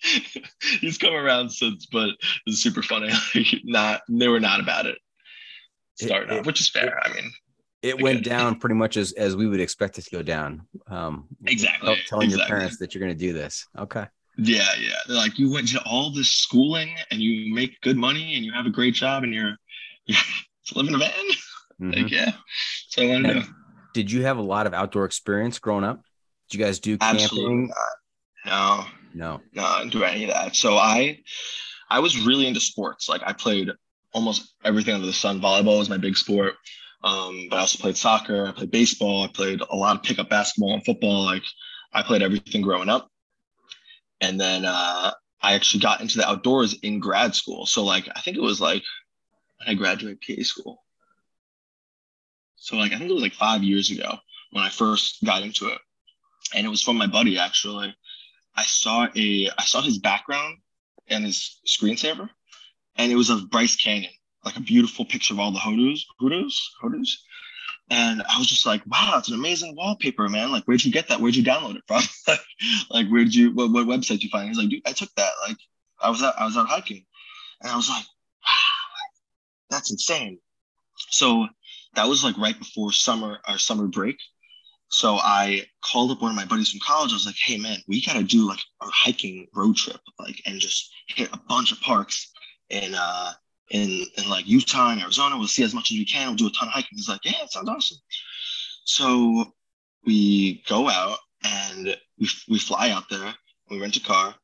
[0.80, 2.12] He's come around since, but
[2.46, 3.12] it's super funny.
[3.64, 4.98] not they were not about it
[5.96, 6.98] starting it, off, which is fair.
[6.98, 7.32] It, I mean,
[7.82, 10.68] it went down pretty much as as we would expect it to go down.
[10.88, 11.98] Um, exactly.
[12.08, 12.38] Telling exactly.
[12.38, 13.68] your parents that you're going to do this.
[13.78, 14.06] Okay.
[14.38, 14.96] Yeah, yeah.
[15.08, 18.54] They're like, you went to all this schooling and you make good money and you
[18.54, 19.56] have a great job and you're
[20.06, 20.18] you're
[20.76, 21.12] living a van.
[21.82, 22.04] Mm-hmm.
[22.04, 22.32] Like, yeah.
[22.90, 23.44] So I want to
[23.94, 26.02] did you have a lot of outdoor experience growing up?
[26.50, 27.72] Did you guys do camping?
[28.46, 30.56] No, no, no, do any of that.
[30.56, 31.20] So I,
[31.90, 33.10] I was really into sports.
[33.10, 33.70] Like I played
[34.14, 35.42] almost everything under the sun.
[35.42, 36.56] Volleyball was my big sport.
[37.04, 38.48] Um, but I also played soccer.
[38.48, 39.24] I played baseball.
[39.24, 41.26] I played a lot of pickup basketball and football.
[41.26, 41.44] Like
[41.94, 43.10] I played everything growing up.
[44.20, 45.12] And then uh,
[45.42, 47.66] I actually got into the outdoors in grad school.
[47.66, 48.84] So like I think it was like
[49.58, 50.84] when I graduated PA school.
[52.56, 54.18] So like I think it was like five years ago
[54.52, 55.80] when I first got into it,
[56.56, 57.96] and it was from my buddy actually.
[58.56, 60.58] I saw a I saw his background
[61.08, 62.30] and his screensaver,
[62.98, 66.72] and it was of Bryce Canyon, like a beautiful picture of all the hoodoos, hoodoos,
[66.82, 67.24] hoodoos.
[67.90, 70.52] And I was just like, wow, it's an amazing wallpaper, man.
[70.52, 71.20] Like, where'd you get that?
[71.20, 72.04] Where'd you download it from?
[72.90, 74.48] like, where'd you, what, what website did you find?
[74.48, 75.32] He's like, dude, I took that.
[75.48, 75.58] Like,
[76.02, 77.06] I was out, I was out hiking.
[77.62, 80.40] And I was like, wow, that's insane.
[81.10, 81.48] So
[81.96, 84.18] that was like right before summer our summer break.
[84.90, 87.12] So I called up one of my buddies from college.
[87.12, 90.60] I was like, hey man, we gotta do like a hiking road trip, like and
[90.60, 92.32] just hit a bunch of parks
[92.70, 93.32] in uh
[93.72, 95.38] in in like Utah and Arizona.
[95.38, 96.28] We'll see as much as we can.
[96.28, 96.98] We'll do a ton of hiking.
[96.98, 97.98] He's like, yeah, it sounds awesome.
[98.84, 99.46] So
[100.06, 103.34] we go out and we we fly out there.
[103.70, 104.36] We rent a car,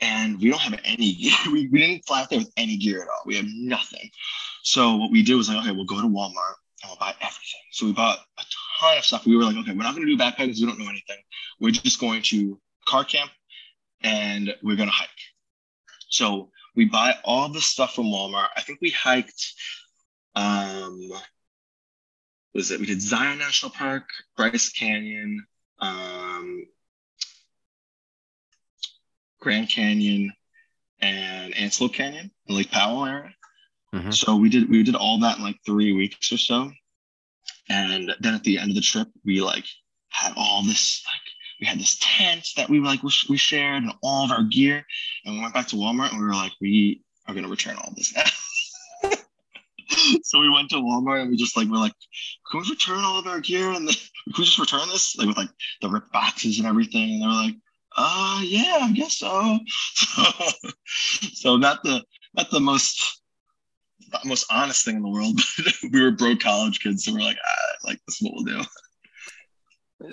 [0.00, 1.36] and we don't have any gear.
[1.46, 3.22] We, we didn't fly out there with any gear at all.
[3.24, 4.10] We have nothing.
[4.62, 7.62] So what we did was like, okay, we'll go to Walmart and we'll buy everything.
[7.72, 8.42] So we bought a
[8.80, 9.24] ton of stuff.
[9.24, 11.22] We were like, okay, we're not going to do backpacking we don't know anything.
[11.60, 13.30] We're just going to car camp
[14.02, 15.08] and we're going to hike.
[16.08, 18.48] So we buy all the stuff from Walmart.
[18.56, 19.54] I think we hiked,
[20.34, 21.10] um,
[22.54, 22.78] was it?
[22.78, 24.04] We did Zion National Park,
[24.36, 25.46] Bryce Canyon,
[25.80, 26.66] um,
[29.40, 30.32] Grand Canyon,
[31.00, 33.34] and Antelope Canyon, Lake Powell area.
[33.94, 34.10] Mm-hmm.
[34.10, 36.70] So we did we did all that in like three weeks or so.
[37.68, 39.64] And then at the end of the trip, we like
[40.08, 41.20] had all this like
[41.60, 44.84] we had this tent that we like we shared and all of our gear.
[45.24, 47.92] And we went back to Walmart and we were like, we are gonna return all
[47.96, 49.10] this now.
[50.22, 51.94] so we went to Walmart and we just like we're like,
[52.50, 53.94] can we return all of our gear and then,
[54.34, 57.14] can we just return this like with like the ripped boxes and everything?
[57.14, 57.54] And they were like,
[57.96, 59.58] uh yeah, I guess so.
[61.32, 63.22] so not the not the most
[64.22, 65.40] the most honest thing in the world.
[65.92, 68.62] we were broke college kids, so we're like, ah, like this is what we'll do.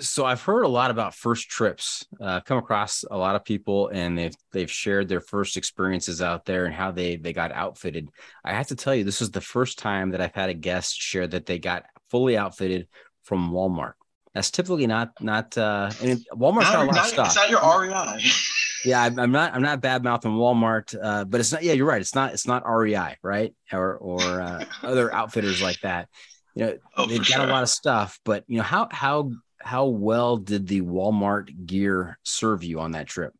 [0.00, 2.06] So I've heard a lot about first trips.
[2.18, 6.46] Uh, come across a lot of people, and they've they've shared their first experiences out
[6.46, 8.08] there and how they they got outfitted.
[8.44, 10.98] I have to tell you, this is the first time that I've had a guest
[10.98, 12.88] share that they got fully outfitted
[13.24, 13.92] from Walmart.
[14.32, 15.56] That's typically not not.
[15.56, 17.26] Uh, I mean, Walmart's not, got a lot not, of stuff.
[17.26, 18.24] It's not your REI.
[18.86, 21.62] yeah, I'm, I'm, not I'm not bad mouthing Walmart, uh, but it's not.
[21.62, 22.00] Yeah, you're right.
[22.00, 23.54] It's not it's not REI, right?
[23.70, 26.08] Or or uh, other outfitters like that.
[26.54, 27.44] You know, oh, they've got sure.
[27.44, 29.30] a lot of stuff, but you know how how
[29.64, 33.34] how well did the Walmart gear serve you on that trip?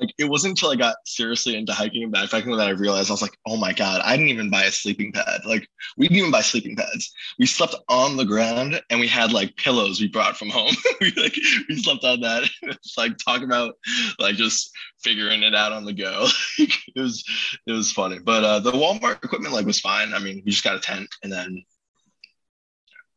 [0.00, 3.12] like it wasn't until I got seriously into hiking and backpacking that I realized I
[3.12, 5.42] was like, oh my god, I didn't even buy a sleeping pad.
[5.44, 7.12] Like we didn't even buy sleeping pads.
[7.38, 10.74] We slept on the ground and we had like pillows we brought from home.
[11.00, 11.36] we like
[11.68, 12.48] we slept on that.
[12.62, 13.74] it's like talk about
[14.18, 14.70] like just
[15.02, 16.28] figuring it out on the go.
[16.58, 17.22] it was
[17.66, 18.18] it was funny.
[18.18, 20.14] But uh the Walmart equipment like was fine.
[20.14, 21.62] I mean, we just got a tent and then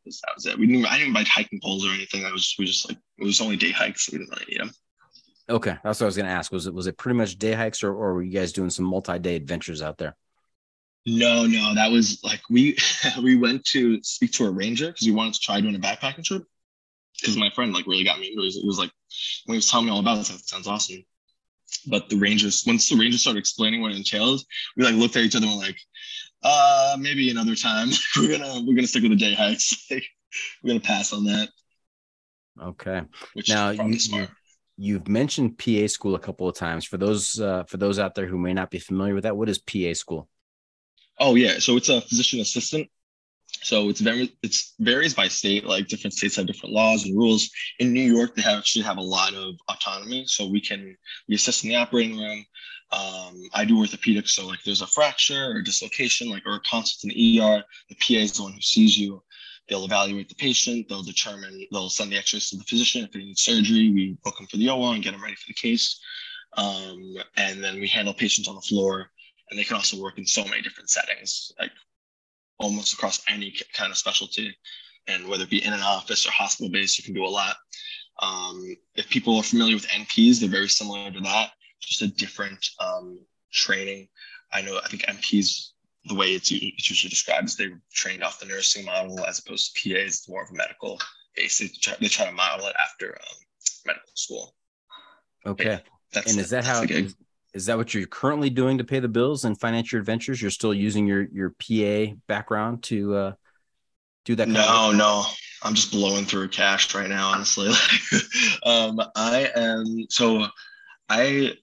[0.04, 0.58] that was it.
[0.58, 0.86] We didn't.
[0.86, 2.24] I didn't buy hiking poles or anything.
[2.24, 2.54] I was.
[2.58, 4.06] We just like it was only day hikes.
[4.06, 4.70] So we didn't really need them.
[5.48, 6.52] Okay, that's what I was going to ask.
[6.52, 8.86] Was it was it pretty much day hikes, or, or were you guys doing some
[8.86, 10.16] multi day adventures out there?
[11.06, 12.76] No, no, that was like we
[13.22, 16.24] we went to speak to a ranger because we wanted to try doing a backpacking
[16.24, 16.44] trip.
[17.20, 18.56] Because my friend like really got me into it.
[18.56, 18.90] It was like
[19.44, 21.04] when he was telling me all about it, that sounds awesome.
[21.86, 24.46] but the Rangers, once the Rangers started explaining what it entails,
[24.76, 25.78] we like looked at each other and were like,
[26.44, 27.88] uh, maybe another time.
[28.16, 29.86] we're gonna we're gonna stick with the day hikes.
[29.90, 31.48] we're gonna pass on that.
[32.60, 33.02] Okay.
[33.32, 34.28] Which Now, is you-.
[34.76, 36.84] You've mentioned PA school a couple of times.
[36.84, 39.48] For those uh, for those out there who may not be familiar with that, what
[39.48, 40.28] is PA school?
[41.18, 42.88] Oh yeah, so it's a physician assistant.
[43.62, 45.64] So it's very it's varies by state.
[45.64, 47.50] Like different states have different laws and rules.
[47.78, 50.24] In New York, they have, actually have a lot of autonomy.
[50.26, 50.96] So we can
[51.28, 52.44] we assist in the operating room.
[52.92, 57.04] Um, I do orthopedics, so like there's a fracture or dislocation, like or a consult
[57.04, 59.22] in the ER, the PA is the one who sees you.
[59.68, 60.88] They'll evaluate the patient.
[60.88, 61.66] They'll determine.
[61.72, 63.90] They'll send the X-rays to the physician if they need surgery.
[63.90, 65.98] We book them for the OR and get them ready for the case.
[66.56, 69.10] Um, and then we handle patients on the floor
[69.50, 71.72] and they can also work in so many different settings, like
[72.58, 74.56] almost across any kind of specialty.
[75.06, 77.56] And whether it be in an office or hospital based, you can do a lot.
[78.22, 81.50] Um, if people are familiar with NPs, they're very similar to that,
[81.84, 83.18] just a different um,
[83.52, 84.08] training.
[84.52, 85.70] I know, I think NPs
[86.06, 89.74] the way it's, it's usually described is they're trained off the nursing model as opposed
[89.74, 91.00] to PAs, it's more of a medical
[91.34, 91.58] base.
[91.58, 93.36] They try, they try to model it after um,
[93.86, 94.54] medical school.
[95.46, 95.80] Okay.
[96.12, 97.16] That's and the- is that how is,
[97.54, 100.42] is that what you're currently doing to pay the bills and finance your adventures?
[100.42, 103.32] You're still using your your PA background to uh,
[104.24, 105.24] do that kind of No, no.
[105.62, 107.68] I'm just blowing through cash right now, honestly.
[108.64, 110.46] um, I am so
[111.08, 111.54] I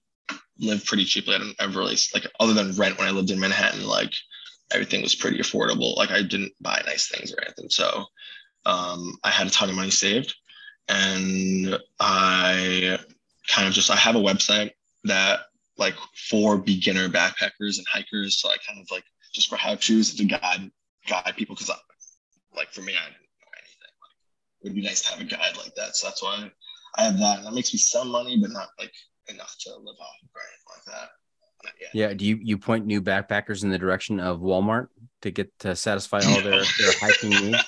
[0.58, 1.34] live pretty cheaply.
[1.34, 4.12] I don't ever really like other than rent when I lived in Manhattan, like
[4.72, 5.96] everything was pretty affordable.
[5.96, 7.68] Like I didn't buy nice things or anything.
[7.70, 8.04] So
[8.64, 10.34] um, I had a ton of money saved
[10.88, 12.98] and I
[13.48, 14.70] kind of just I have a website
[15.04, 15.40] that
[15.78, 15.94] like
[16.30, 18.40] for beginner backpackers and hikers.
[18.40, 19.04] So I kind of like
[19.34, 20.70] just for how to's to guide
[21.08, 21.74] guide people because
[22.56, 23.94] like for me, I didn't know anything.
[24.00, 25.96] Like, it would be nice to have a guide like that.
[25.96, 26.50] So that's why
[26.96, 27.38] I have that.
[27.38, 28.92] And that makes me some money, but not like
[29.28, 31.08] enough to live off of anything like that.
[31.94, 32.12] Yeah.
[32.12, 34.88] Do you you point new backpackers in the direction of Walmart
[35.22, 37.62] to get to satisfy all their, their hiking needs?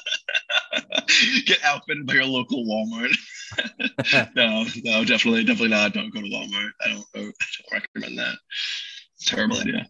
[1.46, 3.14] Get outfitted by your local Walmart.
[4.34, 5.92] no, no, definitely, definitely not.
[5.92, 6.70] Don't go to Walmart.
[6.84, 7.34] I don't, I don't
[7.72, 8.34] recommend that.
[9.20, 9.86] Terrible idea.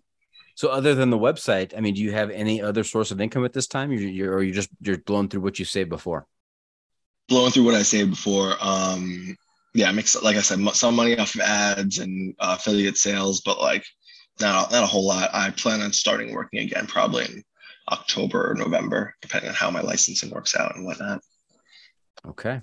[0.56, 3.44] So other than the website, I mean, do you have any other source of income
[3.44, 3.90] at this time?
[3.90, 6.26] You're, you're or you just you're blown through what you saved before?
[7.28, 8.54] blowing through what I saved before.
[8.60, 9.36] Um,
[9.74, 13.40] yeah, I make like I said, some money off of ads and uh, affiliate sales,
[13.44, 13.84] but like
[14.40, 15.30] not not a whole lot.
[15.32, 17.42] I plan on starting working again probably in
[17.90, 21.20] October or November, depending on how my licensing works out and whatnot.
[22.26, 22.62] Okay.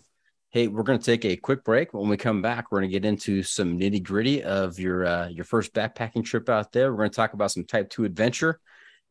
[0.49, 1.93] Hey, we're going to take a quick break.
[1.93, 5.28] When we come back, we're going to get into some nitty gritty of your uh,
[5.30, 6.91] your first backpacking trip out there.
[6.91, 8.59] We're going to talk about some Type Two adventure,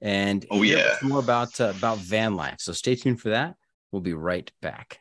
[0.01, 0.97] and Oh, yeah.
[1.03, 2.57] more about uh, about van life.
[2.59, 3.55] So stay tuned for that.
[3.93, 5.01] We'll be right back.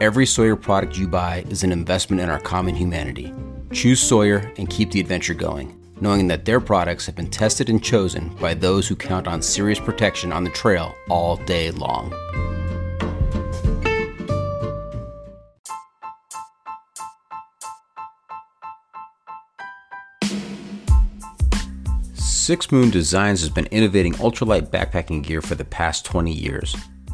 [0.00, 3.34] Every Sawyer product you buy is an investment in our common humanity.
[3.72, 7.82] Choose Sawyer and keep the adventure going, knowing that their products have been tested and
[7.82, 12.14] chosen by those who count on serious protection on the trail all day long.
[22.14, 26.76] Six Moon Designs has been innovating ultralight backpacking gear for the past 20 years.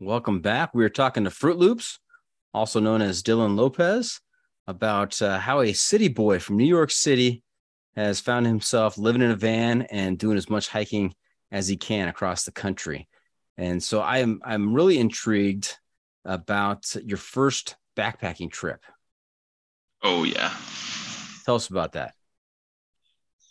[0.00, 0.74] Welcome back.
[0.74, 1.98] We are talking to Fruit Loops,
[2.54, 4.20] also known as Dylan Lopez,
[4.68, 7.42] about uh, how a city boy from New York City
[7.96, 11.12] has found himself living in a van and doing as much hiking
[11.50, 13.08] as he can across the country.
[13.56, 15.76] And so I am I'm really intrigued
[16.24, 18.84] about your first backpacking trip.
[20.04, 20.54] Oh yeah.
[21.44, 22.14] Tell us about that.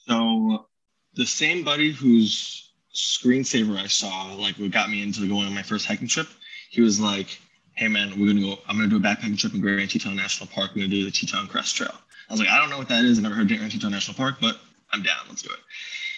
[0.08, 0.70] So
[1.14, 2.67] the same buddy whose
[2.98, 6.28] screensaver I saw, like what got me into going on my first hiking trip,
[6.70, 7.40] he was like,
[7.76, 10.48] Hey man, we're gonna go, I'm gonna do a backpacking trip in Grand Teton National
[10.48, 10.72] Park.
[10.72, 11.94] We're gonna do the Teton Crest Trail.
[12.28, 13.20] I was like, I don't know what that is.
[13.20, 14.58] I never heard of Grand Teton National Park, but
[14.92, 15.20] I'm down.
[15.30, 15.60] Let's do it.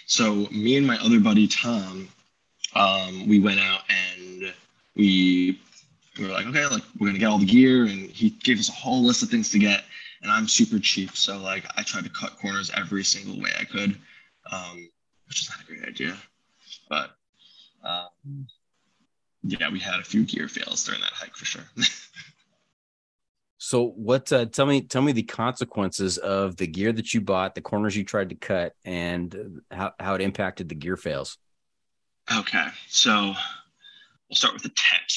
[0.05, 2.07] So me and my other buddy Tom,
[2.75, 4.53] um, we went out and
[4.95, 5.59] we
[6.17, 8.69] we were like, okay, like we're gonna get all the gear, and he gave us
[8.69, 9.83] a whole list of things to get.
[10.21, 13.65] And I'm super cheap, so like I tried to cut corners every single way I
[13.65, 13.97] could,
[14.51, 14.89] um,
[15.27, 16.17] which is not a great idea.
[16.89, 17.11] But
[17.83, 18.47] um,
[19.43, 21.63] yeah, we had a few gear fails during that hike for sure.
[23.57, 24.31] so what?
[24.33, 27.95] Uh, tell me, tell me the consequences of the gear that you bought, the corners
[27.95, 31.37] you tried to cut, and how how it impacted the gear fails.
[32.35, 33.33] Okay, so
[34.29, 35.13] we'll start with the tent.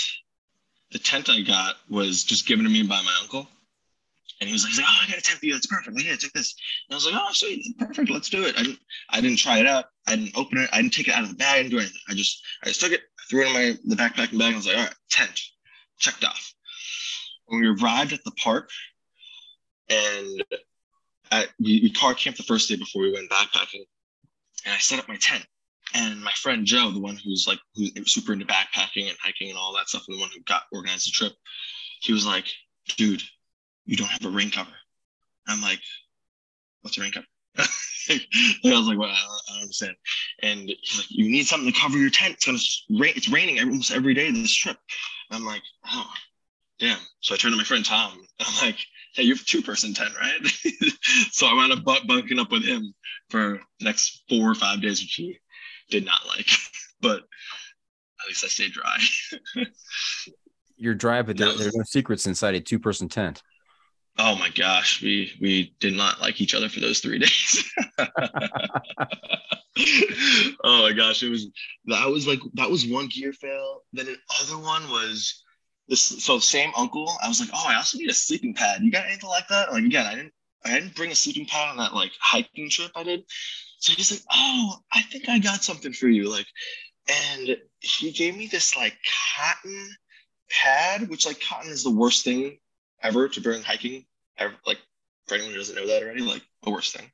[0.93, 3.49] The tent I got was just given to me by my uncle.
[4.43, 5.53] And he was like, oh, I got a tent for you.
[5.53, 5.95] That's perfect.
[5.95, 6.57] Like, yeah, take this.
[6.89, 8.11] And I was like, oh, sweet, perfect.
[8.11, 8.59] Let's do it.
[8.59, 8.81] I didn't,
[9.11, 9.85] I didn't try it out.
[10.09, 10.69] I didn't open it.
[10.73, 11.59] I didn't take it out of the bag.
[11.59, 12.01] Didn't do anything.
[12.09, 14.49] I just, I just took it, threw it in my the backpacking bag.
[14.49, 15.41] And I was like, all right, tent,
[16.01, 16.55] checked off.
[17.47, 18.69] When we arrived at the park,
[19.89, 20.45] and
[21.61, 23.85] we, we car camped the first day before we went backpacking,
[24.65, 25.47] and I set up my tent.
[25.95, 29.59] And my friend Joe, the one who's like who's super into backpacking and hiking and
[29.59, 31.33] all that stuff, and the one who got organized the trip,
[32.01, 32.47] he was like,
[32.97, 33.23] dude,
[33.85, 34.71] you don't have a rain cover.
[35.47, 35.81] I'm like,
[36.83, 37.27] what's a rain cover?
[37.59, 38.19] I
[38.65, 39.95] was like, well, I don't, understand.
[40.43, 42.35] And he's like, you need something to cover your tent.
[42.35, 43.13] It's gonna rain.
[43.17, 44.77] It's raining almost every day this trip.
[45.31, 46.11] I'm like, oh,
[46.79, 46.99] damn.
[47.21, 48.19] So I turned to my friend Tom.
[48.41, 48.79] I'm like,
[49.15, 50.47] hey, you have a two-person tent, right?
[51.33, 52.95] so I wound up bunking up with him
[53.31, 55.39] for the next four or five days, which he
[55.91, 56.49] did not like.
[57.01, 58.99] but at least I stayed dry.
[60.77, 63.43] You're dry, but there, there's no secrets inside a two-person tent.
[64.19, 67.73] Oh my gosh, we we did not like each other for those three days.
[70.65, 71.47] oh my gosh, it was
[71.87, 73.83] that was like that was one gear fail.
[73.93, 75.43] Then another one was
[75.89, 76.03] this.
[76.03, 77.11] So same uncle.
[77.23, 78.83] I was like, oh, I also need a sleeping pad.
[78.83, 79.73] You got anything like that?
[79.73, 80.33] Like again, I didn't
[80.65, 83.25] I didn't bring a sleeping pad on that like hiking trip I did.
[83.79, 86.31] So he's like, oh, I think I got something for you.
[86.31, 86.47] Like,
[87.09, 88.97] and he gave me this like
[89.37, 89.91] cotton
[90.51, 92.59] pad, which like cotton is the worst thing
[93.03, 94.05] ever to bring hiking.
[94.39, 94.79] Ever, like
[95.27, 97.11] for anyone who doesn't know that already, like the worst thing.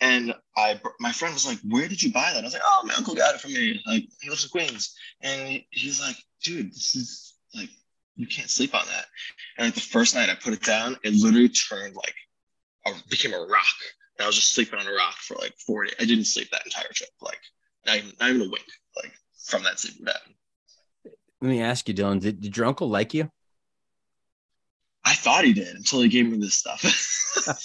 [0.00, 2.82] And I, my friend was like, "Where did you buy that?" I was like, "Oh,
[2.84, 3.80] my uncle got it for me.
[3.86, 7.70] Like he lives in Queens." And he's like, "Dude, this is like
[8.14, 9.06] you can't sleep on that."
[9.56, 12.14] And like the first night I put it down, it literally turned like
[12.86, 13.76] a, became a rock.
[14.18, 15.94] And I was just sleeping on a rock for like four days.
[15.98, 17.40] I didn't sleep that entire trip, like
[17.86, 19.12] not even, not even a wink, like
[19.46, 20.20] from that sleeping bag.
[21.40, 23.30] Let me ask you, Dylan, did, did your uncle like you?
[25.08, 26.82] I thought he did until he gave me this stuff.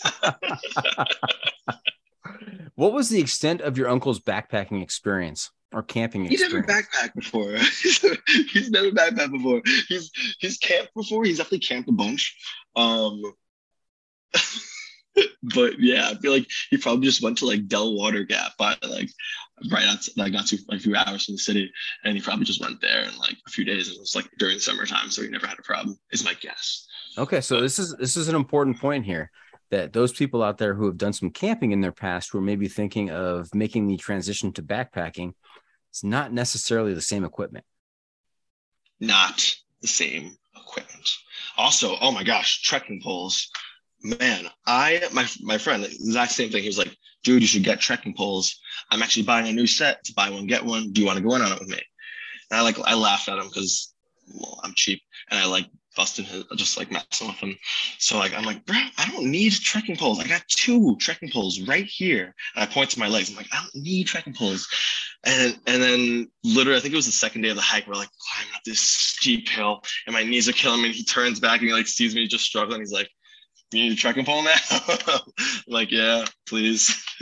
[2.75, 6.53] what was the extent of your uncle's backpacking experience or camping experience?
[6.53, 7.51] He's never backpacked before.
[8.53, 9.61] he's never backpacked before.
[9.89, 11.25] He's he's camped before.
[11.25, 12.33] He's definitely camped a bunch.
[12.77, 13.21] Um,
[15.53, 18.77] but yeah, I feel like he probably just went to like Del Water Gap by
[18.83, 19.09] like
[19.69, 21.69] right outside, like not too like a few hours from the city,
[22.05, 23.89] and he probably just went there in like a few days.
[23.89, 25.99] And it was like during the summertime, so he never had a problem.
[26.13, 26.87] Is my guess.
[27.17, 29.29] Okay, so this is this is an important point here
[29.69, 32.41] that those people out there who have done some camping in their past who are
[32.41, 35.33] maybe thinking of making the transition to backpacking,
[35.89, 37.65] it's not necessarily the same equipment.
[38.99, 41.09] Not the same equipment.
[41.57, 43.49] Also, oh my gosh, trekking poles.
[44.01, 46.63] Man, I my my friend, exact same thing.
[46.63, 48.59] He was like, dude, you should get trekking poles.
[48.89, 50.91] I'm actually buying a new set to buy one, get one.
[50.91, 51.81] Do you want to go in on it with me?
[52.49, 53.93] And I like I laughed at him because
[54.33, 57.55] well, I'm cheap, and I like busting his, just like messing with him.
[57.99, 60.19] So like I'm like, bro, I don't need trekking poles.
[60.19, 62.33] I got two trekking poles right here.
[62.55, 63.29] And I point to my legs.
[63.29, 64.67] I'm like, I don't need trekking poles.
[65.25, 67.87] And and then literally, I think it was the second day of the hike.
[67.87, 70.87] We're like climbing up this steep hill, and my knees are killing me.
[70.87, 72.81] And he turns back and he like sees me just struggling.
[72.81, 73.09] He's like,
[73.73, 74.55] "You need a trekking pole now?"
[75.67, 77.03] Like, yeah, please.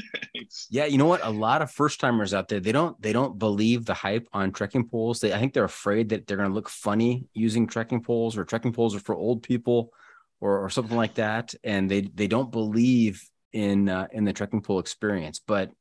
[0.69, 1.23] Yeah, you know what?
[1.23, 4.51] A lot of first timers out there, they don't they don't believe the hype on
[4.51, 5.19] trekking poles.
[5.19, 8.73] They I think they're afraid that they're gonna look funny using trekking poles or trekking
[8.73, 9.91] poles are for old people
[10.39, 11.53] or, or something like that.
[11.63, 13.23] And they they don't believe
[13.53, 15.39] in uh, in the trekking pole experience.
[15.45, 15.71] But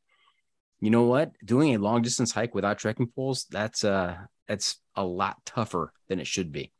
[0.81, 1.33] you know what?
[1.45, 4.16] Doing a long distance hike without trekking poles, that's uh
[4.47, 6.73] that's a lot tougher than it should be.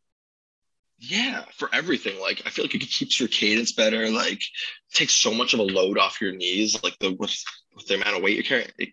[1.01, 2.20] Yeah, for everything.
[2.20, 4.11] Like I feel like it keeps your cadence better.
[4.11, 4.42] Like
[4.92, 6.82] takes so much of a load off your knees.
[6.84, 7.34] Like the with,
[7.74, 8.70] with the amount of weight you're carrying.
[8.78, 8.90] It,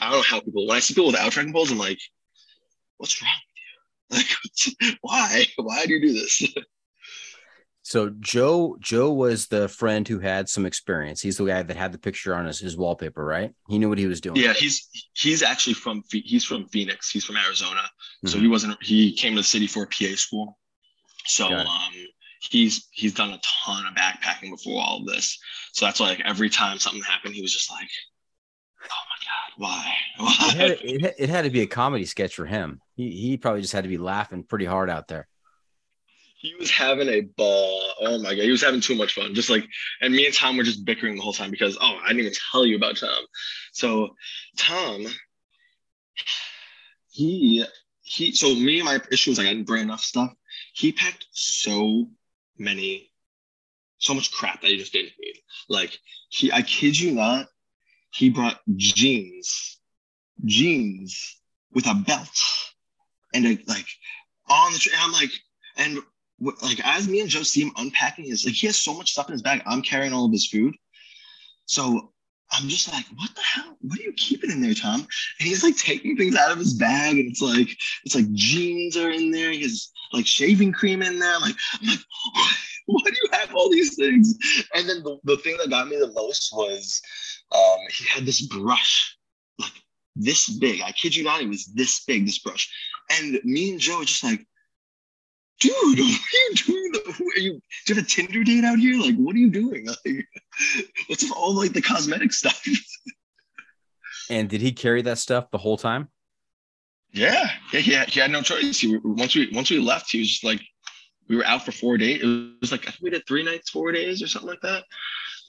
[0.00, 0.66] I don't know how people.
[0.66, 1.98] When I see people without trekking poles, I'm like,
[2.98, 3.30] what's wrong
[4.10, 4.24] with you?
[4.80, 5.44] Like, why?
[5.56, 6.42] Why do you do this?
[7.82, 11.22] So Joe Joe was the friend who had some experience.
[11.22, 13.54] He's the guy that had the picture on his, his wallpaper, right?
[13.66, 14.36] He knew what he was doing.
[14.36, 17.10] Yeah, he's he's actually from he's from Phoenix.
[17.10, 17.80] He's from Arizona.
[18.26, 18.42] So Mhm.
[18.42, 20.58] he wasn't he came to the city for a PA school.
[21.28, 21.92] So um
[22.40, 25.38] he's he's done a ton of backpacking before all of this.
[25.72, 27.88] So that's why like every time something happened, he was just like,
[28.84, 29.94] Oh my god, why?
[30.48, 30.76] It had, Why?
[30.82, 32.82] it, had- it had to be a comedy sketch for him.
[32.94, 35.28] He he probably just had to be laughing pretty hard out there.
[36.40, 37.82] he was having a ball.
[38.00, 39.34] Oh my god, he was having too much fun.
[39.34, 39.66] Just like,
[40.00, 42.32] and me and Tom were just bickering the whole time because oh, I didn't even
[42.52, 43.24] tell you about Tom.
[43.72, 44.10] So
[44.56, 45.06] Tom,
[47.10, 47.64] he
[48.02, 48.32] he.
[48.32, 50.32] So me, and my issue was like I didn't bring enough stuff.
[50.78, 52.08] He packed so
[52.56, 53.10] many,
[53.98, 55.34] so much crap that he just didn't need.
[55.68, 55.98] Like
[56.28, 57.48] he, I kid you not,
[58.12, 59.80] he brought jeans,
[60.44, 61.40] jeans
[61.72, 62.30] with a belt,
[63.34, 63.86] and a, like
[64.48, 64.78] on the.
[64.78, 65.32] Tra- and I'm like,
[65.78, 65.98] and
[66.62, 69.26] like as me and Joe see him unpacking his like he has so much stuff
[69.26, 69.62] in his bag.
[69.66, 70.76] I'm carrying all of his food.
[71.66, 72.12] So
[72.52, 73.76] I'm just like, what the hell?
[73.80, 75.00] What are you keeping in there, Tom?
[75.00, 77.68] And he's like taking things out of his bag, and it's like
[78.04, 79.50] it's like jeans are in there.
[79.50, 81.38] He has like shaving cream in there.
[81.38, 81.98] Like, I'm like,
[82.86, 84.34] why do you have all these things?
[84.74, 87.00] And then the, the thing that got me the most was
[87.54, 89.16] um, he had this brush,
[89.58, 89.72] like
[90.16, 90.80] this big.
[90.80, 92.70] I kid you not, it was this big, this brush.
[93.10, 94.46] And me and Joe just like,
[95.60, 96.92] dude, what are you doing?
[97.14, 97.52] Who are you?
[97.52, 99.00] Do you have a Tinder date out here?
[99.00, 99.86] Like, what are you doing?
[99.86, 100.26] Like,
[101.08, 102.62] what's with all like the cosmetic stuff?
[104.30, 106.10] And did he carry that stuff the whole time?
[107.12, 108.78] yeah, yeah, he had, he had no choice.
[108.78, 110.60] He, once we once we left, he was just like,
[111.28, 112.22] we were out for four days.
[112.22, 114.84] It was like I think we did three nights, four days, or something like that.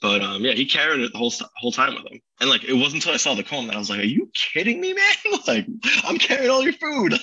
[0.00, 2.20] But um, yeah, he carried it the whole whole time with him.
[2.40, 4.30] And like, it wasn't until I saw the comb that I was like, "Are you
[4.34, 5.38] kidding me, man?
[5.46, 5.66] like,
[6.04, 7.14] I'm carrying all your food.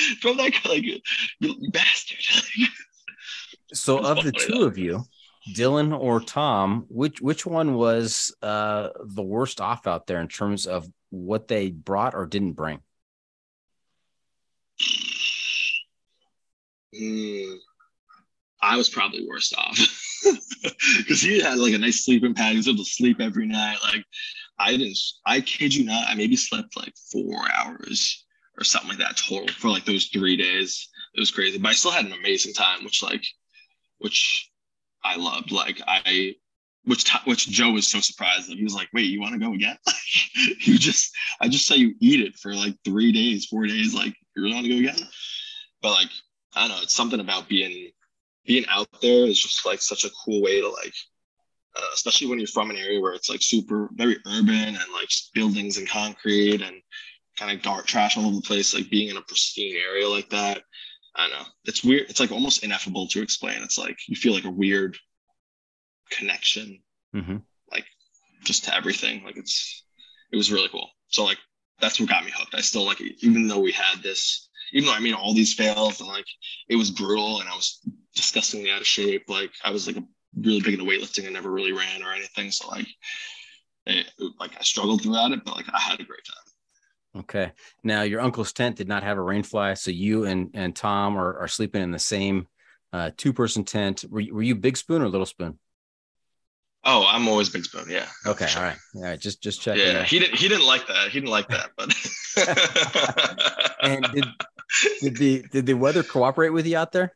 [0.22, 1.00] Throw that like, you
[1.70, 2.18] bastard."
[3.72, 5.04] So of the two of you,
[5.54, 10.66] Dylan or Tom, which which one was uh the worst off out there in terms
[10.66, 12.80] of what they brought or didn't bring?
[16.94, 17.58] Mm,
[18.60, 19.78] I was probably worst off
[20.98, 22.52] because he had like a nice sleeping pad.
[22.52, 23.78] He was able to sleep every night.
[23.82, 24.04] Like
[24.58, 24.98] I didn't.
[25.24, 26.08] I kid you not.
[26.08, 28.24] I maybe slept like four hours
[28.60, 30.88] or something like that total for like those three days.
[31.14, 33.24] It was crazy, but I still had an amazing time, which like,
[33.98, 34.50] which
[35.02, 35.50] I loved.
[35.50, 36.34] Like I,
[36.84, 39.40] which t- which Joe was so surprised that he was like, "Wait, you want to
[39.40, 39.76] go again?"
[40.60, 43.94] you just, I just saw you eat it for like three days, four days.
[43.94, 45.08] Like you really want to go again?
[45.82, 46.10] But like
[46.54, 47.90] I don't know, it's something about being
[48.46, 50.94] being out there is just like such a cool way to like
[51.76, 55.08] uh, especially when you're from an area where it's like super very urban and like
[55.34, 56.76] buildings and concrete and
[57.40, 60.30] kind of dark trash all over the place like being in a pristine area like
[60.30, 60.62] that
[61.16, 64.32] i don't know it's weird it's like almost ineffable to explain it's like you feel
[64.32, 64.96] like a weird
[66.10, 66.80] connection
[67.14, 67.36] Mm-hmm.
[68.44, 69.22] just to everything.
[69.24, 69.84] Like it's
[70.32, 70.88] it was really cool.
[71.08, 71.38] So like
[71.80, 72.54] that's what got me hooked.
[72.54, 76.00] I still like even though we had this, even though I mean all these fails
[76.00, 76.26] and like
[76.68, 77.80] it was brutal and I was
[78.14, 79.24] disgustingly out of shape.
[79.28, 80.04] Like I was like a,
[80.40, 82.50] really big into weightlifting and never really ran or anything.
[82.50, 82.86] So like
[83.86, 84.06] it,
[84.38, 86.49] like I struggled throughout it, but like I had a great time.
[87.16, 87.52] Okay.
[87.82, 91.16] Now your uncle's tent did not have a rain fly, so you and and Tom
[91.16, 92.46] are, are sleeping in the same
[92.92, 94.04] uh, two person tent.
[94.08, 95.58] Were you, were you big spoon or little spoon?
[96.84, 97.86] Oh, I'm always big spoon.
[97.88, 98.06] Yeah.
[98.26, 98.46] Okay.
[98.46, 98.62] Sure.
[98.62, 98.78] All right.
[98.96, 99.20] All right.
[99.20, 99.82] Just just checking.
[99.82, 100.38] Yeah, he didn't.
[100.38, 101.08] He didn't like that.
[101.10, 101.70] He didn't like that.
[101.76, 101.94] But
[103.82, 104.24] and did
[105.00, 107.14] did the did the weather cooperate with you out there?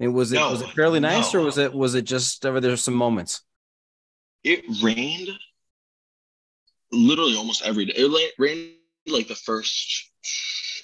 [0.00, 2.60] And was it No, was it fairly nice or was it was it just over
[2.60, 3.42] there some moments?
[4.44, 5.30] it rained
[6.92, 7.94] literally almost every day.
[7.96, 8.72] It rained
[9.06, 10.10] like the first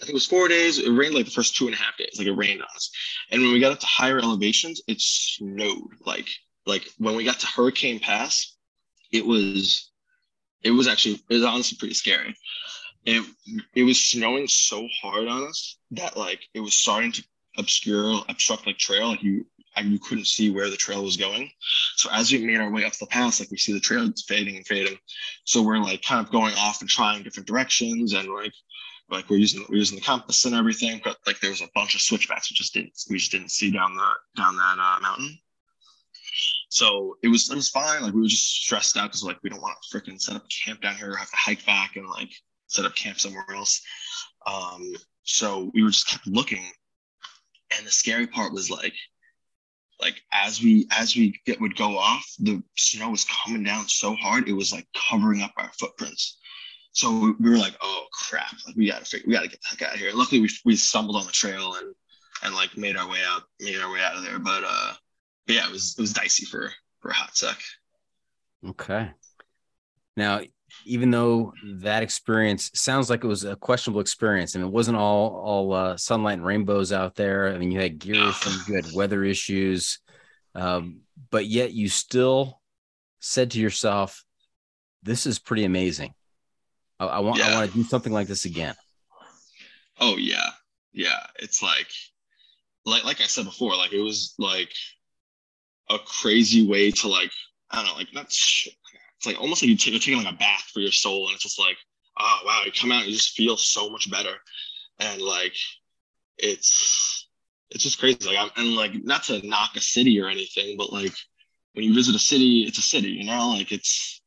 [0.01, 0.79] I think it was four days.
[0.79, 2.17] It rained like the first two and a half days.
[2.17, 2.91] Like it rained on us.
[3.31, 5.91] And when we got up to higher elevations, it snowed.
[6.07, 6.29] Like
[6.67, 8.57] like when we got to Hurricane Pass,
[9.13, 9.91] it was
[10.63, 12.35] it was actually it was honestly pretty scary.
[13.05, 13.25] It
[13.75, 17.25] it was snowing so hard on us that like it was starting to
[17.59, 19.09] obscure obstruct like trail.
[19.09, 19.47] Like you
[19.77, 21.51] and you couldn't see where the trail was going.
[21.97, 24.57] So as we made our way up the pass, like we see the trail fading
[24.57, 24.99] and fading.
[25.45, 28.53] So we're like kind of going off and trying different directions and like
[29.11, 31.95] like we're using we're using the compass and everything, but like there was a bunch
[31.95, 35.39] of switchbacks we just didn't we just didn't see down the down that uh, mountain.
[36.71, 38.03] So it was it was fine.
[38.03, 40.45] Like we were just stressed out because like we don't want to freaking set up
[40.65, 42.31] camp down here or have to hike back and like
[42.69, 43.83] set up camp somewhere else.
[44.47, 44.95] Um,
[45.25, 46.65] so we were just kept looking,
[47.77, 48.95] and the scary part was like
[50.01, 54.15] like as we as we get would go off, the snow was coming down so
[54.15, 56.39] hard it was like covering up our footprints.
[56.93, 59.83] So we were like, oh crap, like we gotta figure, we gotta get the heck
[59.83, 60.11] out of here.
[60.13, 61.95] Luckily, we we stumbled on the trail and
[62.43, 64.39] and like made our way out, made our way out of there.
[64.39, 64.93] But uh,
[65.47, 66.71] but yeah, it was it was dicey for
[67.01, 67.59] for a hot sec.
[68.67, 69.11] Okay.
[70.17, 70.41] Now,
[70.85, 75.29] even though that experience sounds like it was a questionable experience, and it wasn't all
[75.45, 77.49] all uh, sunlight and rainbows out there.
[77.49, 79.99] I mean, you had gear issues, you had weather issues,
[80.55, 81.01] um,
[81.31, 82.61] but yet you still
[83.21, 84.25] said to yourself,
[85.03, 86.15] "This is pretty amazing.
[86.99, 87.49] I, I want Yeah.
[87.49, 88.75] I want to do something like this again."
[90.01, 90.51] Oh yeah,
[90.93, 91.27] yeah.
[91.39, 91.89] It's like,
[92.85, 94.73] like like I said before, like it was like
[95.91, 97.33] a crazy way to like
[97.71, 98.33] I don't know, like not.
[98.33, 98.69] sh-
[99.21, 101.35] It's like almost like you take, you're taking like a bath for your soul, and
[101.35, 101.77] it's just like,
[102.19, 104.33] oh wow, you come out, you just feel so much better,
[104.99, 105.53] and like,
[106.39, 107.29] it's
[107.69, 108.19] it's just crazy.
[108.25, 111.13] Like I'm and like not to knock a city or anything, but like
[111.75, 114.23] when you visit a city, it's a city, you know, like it's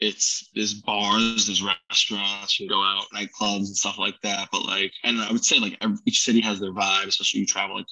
[0.00, 4.48] it's there's bars, there's restaurants, you can go out, nightclubs and stuff like that.
[4.50, 7.46] But like, and I would say like every, each city has their vibe, especially you
[7.46, 7.86] travel like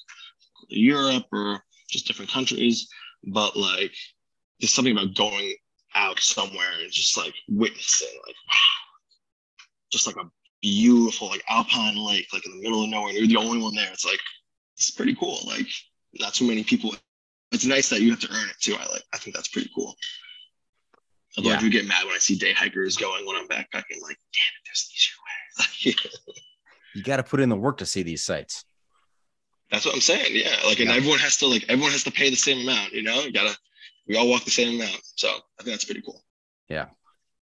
[0.67, 2.89] Europe or just different countries.
[3.23, 3.93] But like,
[4.59, 5.55] there's something about going
[5.95, 8.83] out somewhere and just like witnessing, like wow,
[9.91, 10.29] just like a
[10.61, 13.75] beautiful like alpine lake, like in the middle of nowhere, and you're the only one
[13.75, 13.89] there.
[13.91, 14.19] It's like
[14.77, 15.39] it's pretty cool.
[15.45, 15.67] Like
[16.19, 16.95] not too many people.
[17.51, 18.75] It's nice that you have to earn it too.
[18.75, 19.03] I like.
[19.13, 19.95] I think that's pretty cool.
[21.37, 21.57] Although Yeah.
[21.57, 24.01] I do get mad when I see day hikers going when I'm backpacking.
[24.01, 25.95] Like, damn it, there's an easier way.
[26.95, 28.65] You got to put in the work to see these sites.
[29.71, 30.27] that's what I'm saying.
[30.31, 30.95] Yeah, like, and Yeah.
[30.95, 32.93] everyone has to like everyone has to pay the same amount.
[32.93, 33.55] You know, you gotta.
[34.07, 36.21] We all walk the same amount, so I think that's pretty cool.
[36.69, 36.87] Yeah.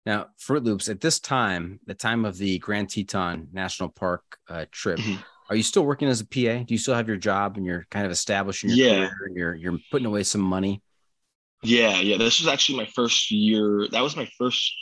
[0.05, 4.65] Now, Fruit Loops, at this time, the time of the Grand Teton National Park uh,
[4.71, 5.23] trip, Mhm.
[5.49, 6.63] are you still working as a PA?
[6.63, 8.93] Do you still have your job and you're kind of establishing your Yeah.
[9.09, 10.81] career and you're you're putting away some money?
[11.63, 12.17] Yeah, yeah.
[12.17, 13.87] This was actually my first year.
[13.89, 14.73] That was my first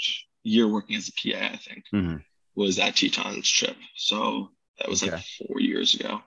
[0.43, 1.39] year working as a PA.
[1.53, 2.23] I think Mhm.
[2.55, 3.77] was that Teton's trip.
[3.95, 6.21] So that was like four years ago.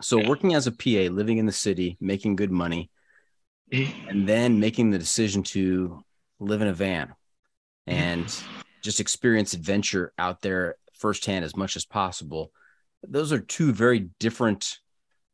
[0.00, 0.28] So Yeah.
[0.28, 2.90] working as a PA, living in the city, making good money.
[3.72, 6.02] and then making the decision to
[6.40, 7.14] live in a van
[7.86, 8.34] and
[8.82, 12.52] just experience adventure out there firsthand as much as possible.
[13.02, 14.78] Those are two very different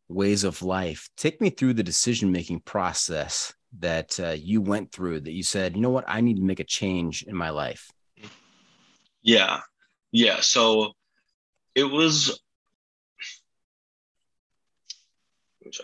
[0.08, 1.08] ways of life.
[1.16, 5.76] Take me through the decision making process that uh, you went through that you said,
[5.76, 7.90] you know what, I need to make a change in my life.
[9.22, 9.60] Yeah,
[10.12, 10.40] yeah.
[10.40, 10.92] So
[11.74, 12.40] it was.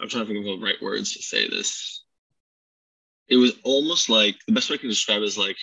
[0.01, 2.03] I'm trying to think of the right words to say this.
[3.29, 5.57] It was almost like the best way I can describe is like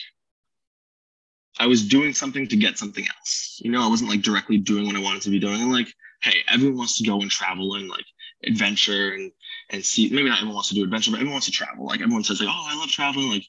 [1.59, 3.59] I was doing something to get something else.
[3.63, 5.61] You know, I wasn't like directly doing what I wanted to be doing.
[5.61, 5.87] And like,
[6.21, 8.05] hey, everyone wants to go and travel and like
[8.45, 9.31] adventure and
[9.69, 10.09] and see.
[10.09, 11.85] Maybe not everyone wants to do adventure, but everyone wants to travel.
[11.85, 13.29] Like everyone says, like, oh, I love traveling.
[13.29, 13.45] Like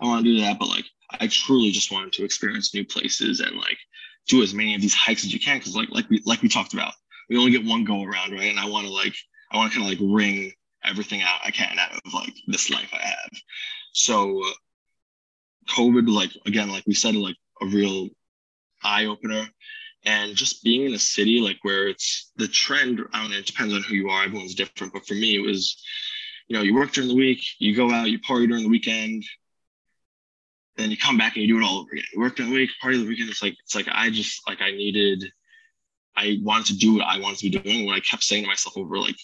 [0.00, 0.84] I want to do that, but like
[1.20, 3.78] I truly just wanted to experience new places and like
[4.26, 6.48] do as many of these hikes as you can because like like we like we
[6.48, 6.92] talked about,
[7.28, 8.50] we only get one go around, right?
[8.50, 9.14] And I want to like
[9.52, 10.52] I want to kind of like wring
[10.84, 13.30] everything out I can out of like this life I have.
[13.92, 14.42] So
[15.70, 18.08] COVID, like again, like we said, like a real
[18.82, 19.46] eye opener.
[20.06, 23.46] And just being in a city like where it's the trend, I don't know, it
[23.46, 24.92] depends on who you are, everyone's different.
[24.92, 25.82] But for me, it was,
[26.46, 29.24] you know, you work during the week, you go out, you party during the weekend,
[30.76, 32.04] then you come back and you do it all over again.
[32.12, 33.30] You work during the week, party the weekend.
[33.30, 35.24] It's like it's like I just like I needed,
[36.16, 37.86] I wanted to do what I wanted to be doing.
[37.86, 39.16] What I kept saying to myself over like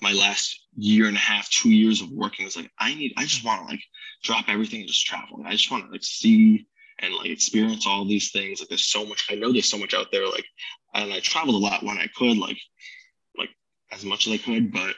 [0.00, 3.22] my last year and a half, two years of working, was like I need, I
[3.22, 3.82] just want to like
[4.22, 5.42] drop everything and just travel.
[5.44, 6.66] I just want to like see
[6.98, 8.60] and like experience all these things.
[8.60, 9.26] Like there's so much.
[9.30, 10.26] I know there's so much out there.
[10.26, 10.46] Like
[10.94, 12.58] and I traveled a lot when I could, like
[13.38, 13.50] like
[13.92, 14.94] as much as I could, but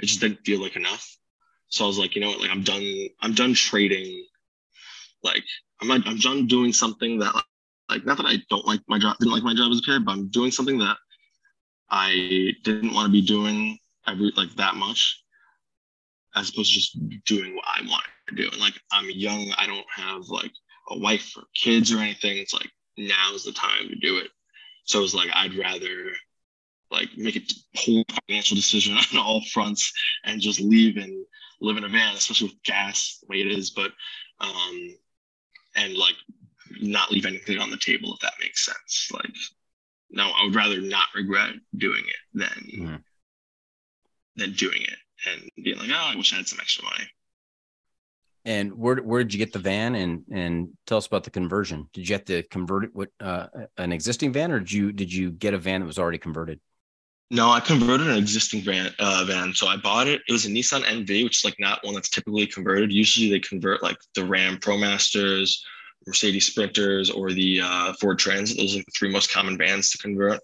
[0.00, 1.16] it just didn't feel like enough.
[1.68, 2.40] So I was like, you know what?
[2.40, 3.08] Like I'm done.
[3.20, 4.24] I'm done trading
[5.26, 5.44] like
[5.80, 7.34] I'm not, I'm done doing something that
[7.90, 10.04] like not that I don't like my job didn't like my job as a kid,
[10.04, 10.96] but I'm doing something that
[11.90, 15.22] I didn't want to be doing every like that much,
[16.34, 18.48] as opposed to just doing what I want to do.
[18.50, 20.52] And like I'm young, I don't have like
[20.90, 22.38] a wife or kids or anything.
[22.38, 24.30] It's like now's the time to do it.
[24.84, 26.12] So it's like I'd rather
[26.90, 27.42] like make a
[27.78, 29.92] whole financial decision on all fronts
[30.24, 31.24] and just leave and
[31.60, 33.70] live in a van, especially with gas the way it is.
[33.70, 33.92] But
[34.40, 34.96] um,
[35.74, 36.14] and like
[36.80, 39.08] not leave anything on the table if that makes sense.
[39.12, 39.32] Like,
[40.10, 43.04] no, I would rather not regret doing it than Mhm.
[44.36, 47.04] Than doing it and being like, oh, I wish I had some extra money.
[48.44, 49.96] And where where did you get the van?
[49.96, 51.88] And and tell us about the conversion.
[51.92, 55.12] Did you have to convert it with uh, an existing van, or did you did
[55.12, 56.60] you get a van that was already converted?
[57.28, 58.92] No, I converted an existing van.
[59.00, 59.52] Uh, van.
[59.52, 60.22] So I bought it.
[60.28, 62.92] It was a Nissan NV, which is like not one that's typically converted.
[62.92, 65.56] Usually they convert like the Ram ProMasters,
[66.06, 68.58] Mercedes Sprinters, or the uh, Ford Transit.
[68.58, 70.38] Those are the three most common vans to convert.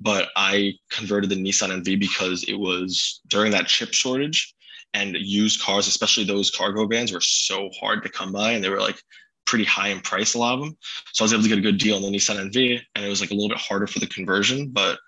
[0.00, 4.54] But I converted the Nissan NV because it was during that chip shortage,
[4.94, 8.70] and used cars, especially those cargo vans, were so hard to come by, and they
[8.70, 9.00] were like
[9.46, 10.34] pretty high in price.
[10.34, 10.76] A lot of them.
[11.12, 13.08] So I was able to get a good deal on the Nissan NV, and it
[13.08, 14.98] was like a little bit harder for the conversion, but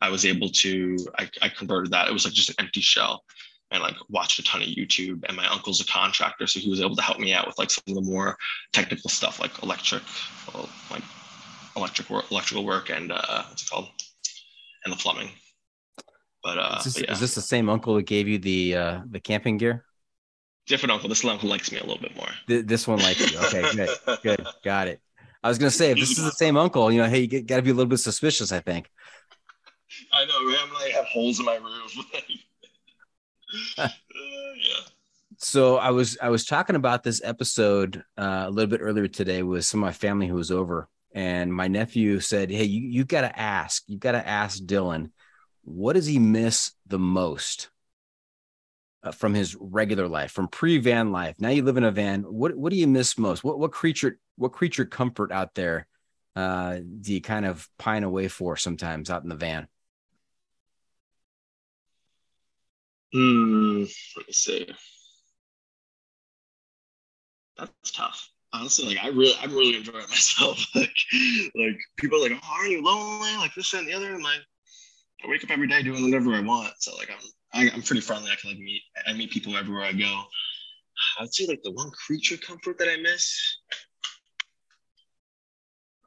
[0.00, 2.08] I was able to I, I converted that.
[2.08, 3.24] It was like just an empty shell
[3.70, 5.24] and like watched a ton of YouTube.
[5.26, 7.70] And my uncle's a contractor, so he was able to help me out with like
[7.70, 8.36] some of the more
[8.72, 10.02] technical stuff like electric,
[10.90, 11.02] like
[11.76, 13.88] electric work, electrical work, and uh, what's it called,
[14.84, 15.30] and the plumbing.
[16.42, 18.76] But uh, is, this, but yeah, is this the same uncle that gave you the
[18.76, 19.84] uh, the camping gear?
[20.66, 21.08] different uncle.
[21.08, 22.28] This uncle likes me a little bit more.
[22.48, 23.38] Th- this one likes you.
[23.38, 23.90] Okay, good,
[24.22, 25.00] good, got it.
[25.42, 27.56] I was gonna say if this is the same uncle, you know, hey, you got
[27.56, 28.52] to be a little bit suspicious.
[28.52, 28.90] I think.
[30.12, 30.58] I know, right?
[30.62, 31.98] I'm like have holes in my roof.
[33.78, 33.88] uh,
[34.56, 34.74] yeah.
[35.38, 39.42] So I was I was talking about this episode uh, a little bit earlier today
[39.42, 43.04] with some of my family who was over, and my nephew said, "Hey, you you
[43.04, 45.10] got to ask, You've got to ask Dylan,
[45.62, 47.70] what does he miss the most
[49.02, 51.36] uh, from his regular life, from pre van life?
[51.38, 52.22] Now you live in a van.
[52.22, 53.44] What what do you miss most?
[53.44, 55.86] What what creature what creature comfort out there
[56.34, 59.68] uh, do you kind of pine away for sometimes out in the van?
[63.12, 63.84] Hmm.
[64.16, 64.66] Let me see.
[67.58, 68.31] That's tough.
[68.54, 70.64] Honestly, like I really, I'm really enjoying myself.
[70.74, 70.94] like,
[71.54, 73.34] like people are like, oh, are you lonely?
[73.36, 74.14] Like this and the other.
[74.14, 74.40] I'm like,
[75.24, 76.72] I wake up every day doing whatever I want.
[76.78, 77.18] So like, I'm,
[77.54, 78.30] I, I'm pretty friendly.
[78.30, 80.22] I can like meet, I meet people everywhere I go.
[81.20, 83.58] I'd say like the one creature comfort that I miss.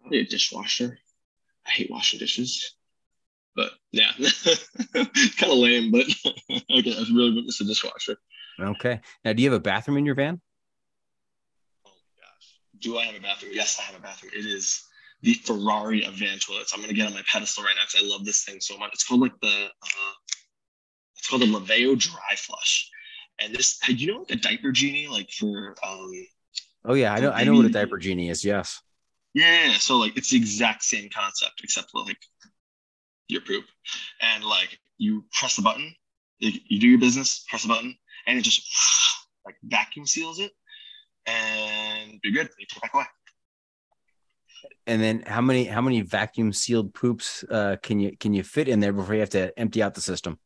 [0.01, 0.99] Probably a dishwasher.
[1.65, 2.75] I hate washing dishes.
[3.55, 4.11] But yeah,
[4.93, 6.05] kind of lame, but
[6.51, 8.17] okay, I really miss a dishwasher.
[8.59, 8.99] Okay.
[9.23, 10.41] Now, do you have a bathroom in your van?
[12.80, 13.51] Do I have a bathroom?
[13.53, 14.32] Yes, I have a bathroom.
[14.36, 14.84] It is
[15.21, 16.73] the Ferrari of van toilets.
[16.73, 18.91] I'm gonna get on my pedestal right now because I love this thing so much.
[18.93, 20.13] It's called like the uh,
[21.17, 22.89] it's called the Laveo Dry Flush.
[23.39, 26.11] And this, you know, like a diaper genie, like for um,
[26.86, 27.32] Oh yeah, I know.
[27.32, 28.45] I know what a diaper genie is.
[28.45, 28.82] Yes.
[29.34, 29.73] yeah.
[29.73, 32.19] So like, it's the exact same concept except for like
[33.28, 33.65] your poop,
[34.21, 35.93] and like you press the button,
[36.39, 37.97] you, you do your business, press the button,
[38.28, 38.61] and it just
[39.45, 40.51] like vacuum seals it,
[41.26, 41.84] and
[42.24, 42.49] you're good.
[42.57, 43.05] You take back away.
[44.88, 48.68] And then how many how many vacuum sealed poops uh, can you can you fit
[48.68, 50.39] in there before you have to empty out the system?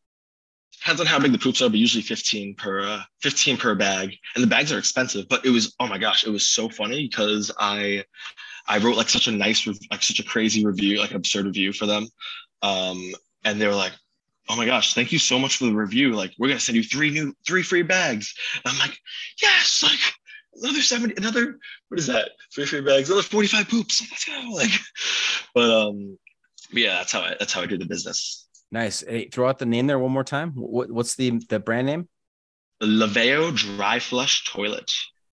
[0.80, 4.16] depends on how big the poops are, but usually 15 per uh, 15 per bag.
[4.36, 7.08] And the bags are expensive, but it was oh my gosh, it was so funny
[7.08, 8.04] because I
[8.68, 11.86] I wrote like such a nice like such a crazy review, like absurd review for
[11.86, 12.08] them.
[12.62, 13.14] Um,
[13.44, 13.94] and they were like,
[14.50, 16.14] "Oh my gosh, thank you so much for the review.
[16.14, 18.98] Like we're gonna send you three new three free bags." And I'm like,
[19.42, 20.00] "Yes, like
[20.62, 21.58] another 70 another
[21.90, 22.32] what is that?
[22.54, 24.02] Three free bags, another 45 poops.
[24.12, 24.72] Let's go." Like
[25.54, 26.18] but um
[26.72, 28.48] yeah, that's how I that's how I do the business.
[28.72, 29.02] Nice.
[29.02, 30.52] Hey, throw out the name there one more time.
[30.52, 32.08] What, what's the the brand name?
[32.82, 34.92] Laveo Dry Flush Toilet.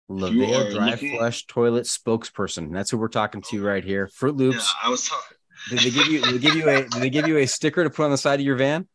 [0.10, 2.72] Laveo Dry looking- Flush Toilet Spokesperson.
[2.72, 4.08] That's who we're talking to right here.
[4.08, 4.58] Fruit Loops.
[4.58, 5.38] Yeah, I was talking.
[5.70, 6.22] Did they give you?
[6.22, 6.82] Did they give you a?
[6.84, 8.88] Did they give you a sticker to put on the side of your van?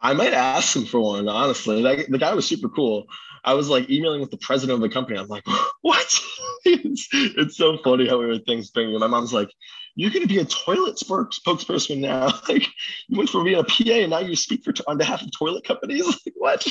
[0.00, 1.82] I might ask him for one, honestly.
[1.82, 3.06] That, the guy was super cool.
[3.44, 5.18] I was like emailing with the president of the company.
[5.18, 5.44] I'm like,
[5.82, 6.20] what?
[6.64, 8.98] it's, it's so funny how everything's bringing.
[8.98, 9.50] My mom's like,
[9.96, 12.32] you're going to be a toilet spokesperson now.
[12.48, 12.66] Like,
[13.08, 15.64] you went from being a PA and now you speak for on behalf of toilet
[15.64, 16.06] companies.
[16.06, 16.66] Like, what?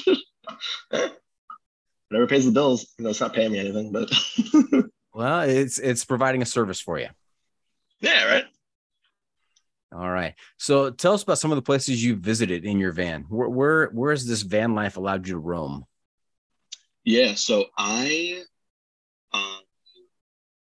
[0.94, 1.10] Eh.
[2.10, 2.88] Whatever pays the bills.
[2.98, 4.12] You know, it's not paying me anything, but
[5.14, 7.10] Well, it's it's providing a service for you.
[8.00, 8.46] yeah, right.
[9.92, 10.36] All right.
[10.58, 13.26] So tell us about some of the places you visited in your van.
[13.28, 15.86] Where where where has this van life allowed you to roam?
[17.10, 18.44] Yeah, so I
[19.34, 19.62] um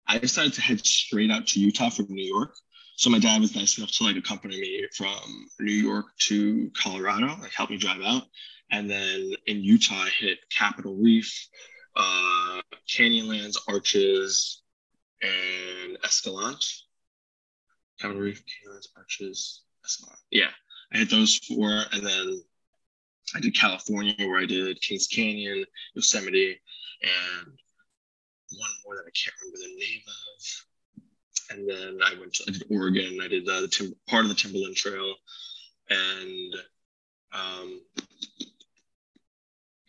[0.08, 2.56] I decided to head straight out to Utah from New York.
[2.96, 5.20] so my dad was nice enough to like accompany me from
[5.60, 8.24] New York to Colorado, like help me drive out.
[8.72, 11.32] And then in Utah, I hit Capitol Reef,
[11.96, 14.64] uh, Canyonlands, Arches,
[15.22, 16.66] and Escalante.
[18.00, 20.24] Capitol Reef, Canyonlands, Arches, Escalante.
[20.32, 20.50] Yeah,
[20.92, 22.42] I hit those four, and then
[23.36, 25.66] I did California, where I did Kings Canyon,
[25.96, 26.60] Yosemite,
[27.02, 27.48] and
[28.58, 30.66] one more that I can't remember the name of
[31.52, 33.20] and then I went to I did Oregon.
[33.22, 35.16] I did uh, the tim- part of the Timberline Trail,
[35.90, 36.56] and
[37.34, 37.82] um,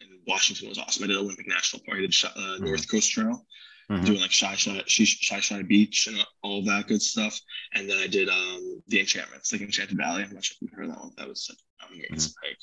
[0.00, 1.04] and Washington was awesome.
[1.04, 1.98] I did Olympic National Park.
[1.98, 2.64] I did uh, mm-hmm.
[2.64, 3.44] North Coast Trail,
[3.90, 4.04] mm-hmm.
[4.04, 7.38] doing like Shi Shi Shi Shi Beach and all that good stuff.
[7.74, 10.24] And then I did um, the Enchantments, like Enchanted Valley.
[10.24, 11.12] I'm not sure if you heard that one.
[11.16, 12.46] That was such an amazing mm-hmm.
[12.46, 12.58] hike.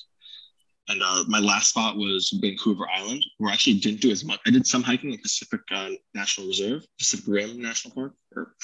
[0.90, 4.40] And uh, my last spot was Vancouver Island, where I actually didn't do as much.
[4.48, 8.56] I did some hiking in Pacific uh, National Reserve, Pacific Rim National Park, or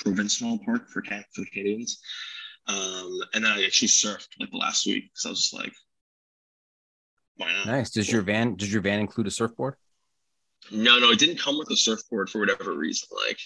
[0.00, 2.00] Provincial Park for, Can- for the Canadians.
[2.66, 5.10] Um, and then I actually surfed like the last week.
[5.12, 5.74] So I was just like,
[7.36, 7.66] why not?
[7.66, 7.90] Nice.
[7.90, 9.74] Does your van does your van include a surfboard?
[10.70, 13.08] No, no, it didn't come with a surfboard for whatever reason.
[13.28, 13.38] Like,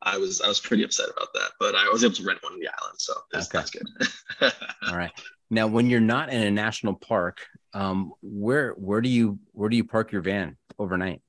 [0.00, 2.54] I was I was pretty upset about that, but I was able to rent one
[2.54, 3.58] on the island, so that's, okay.
[3.58, 4.52] that's good.
[4.88, 5.10] All right.
[5.52, 9.76] Now, when you're not in a national park, um, where where do you where do
[9.76, 11.20] you park your van overnight?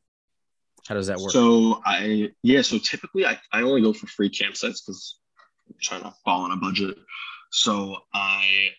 [0.87, 1.31] How does that work?
[1.31, 5.19] So I yeah, so typically I, I only go for free campsites because
[5.67, 6.95] I'm trying to fall on a budget.
[7.51, 8.69] So I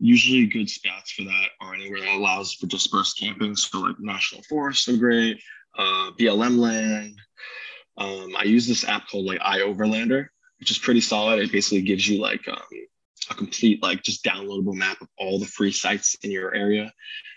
[0.00, 3.54] usually good spots for that are anywhere that allows for dispersed camping.
[3.54, 5.40] So like national forests are great,
[5.78, 7.14] uh, BLM land.
[7.98, 10.26] Um, I use this app called like iOverlander,
[10.58, 11.38] which is pretty solid.
[11.38, 12.58] It basically gives you like um,
[13.30, 16.92] a complete like just downloadable map of all the free sites in your area.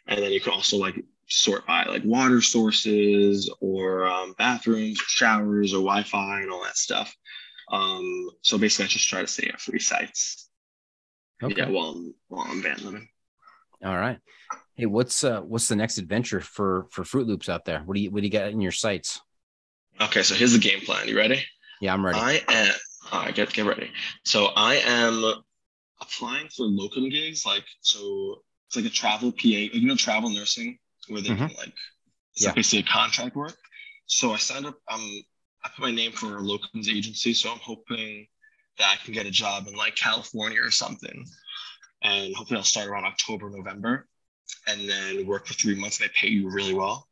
[0.07, 0.95] And then you can also like
[1.27, 6.77] sort by like water sources or um, bathrooms or showers or wi-fi and all that
[6.77, 7.15] stuff.
[7.71, 10.49] Um, so basically i just try to stay at free sites.
[11.41, 11.55] Okay.
[11.57, 13.07] yeah while i'm while i'm van living.
[13.83, 14.19] All right.
[14.75, 17.81] Hey what's uh what's the next adventure for for fruit loops out there?
[17.85, 19.21] What do you what do you got in your sights?
[19.99, 21.07] Okay so here's the game plan.
[21.07, 21.43] You ready?
[21.79, 22.19] Yeah i'm ready.
[22.19, 22.73] I am
[23.11, 23.89] all right get get ready.
[24.25, 25.43] So i am
[26.01, 30.77] applying for locum gigs, like so it's like a travel PA, you know, travel nursing,
[31.07, 31.47] where they mm-hmm.
[31.47, 31.73] can like
[32.33, 32.53] it's yeah.
[32.53, 33.57] basically a contract work.
[34.05, 34.77] So I signed up.
[34.91, 35.23] Um,
[35.63, 38.27] I put my name for a locums agency, so I'm hoping
[38.79, 41.25] that I can get a job in like California or something,
[42.01, 44.07] and hopefully I'll start around October, November,
[44.67, 45.99] and then work for three months.
[45.99, 47.07] And they pay you really well,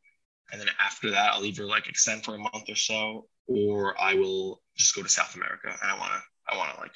[0.52, 4.14] and then after that, I'll either like extend for a month or so, or I
[4.14, 5.68] will just go to South America.
[5.68, 6.92] And I wanna, I wanna like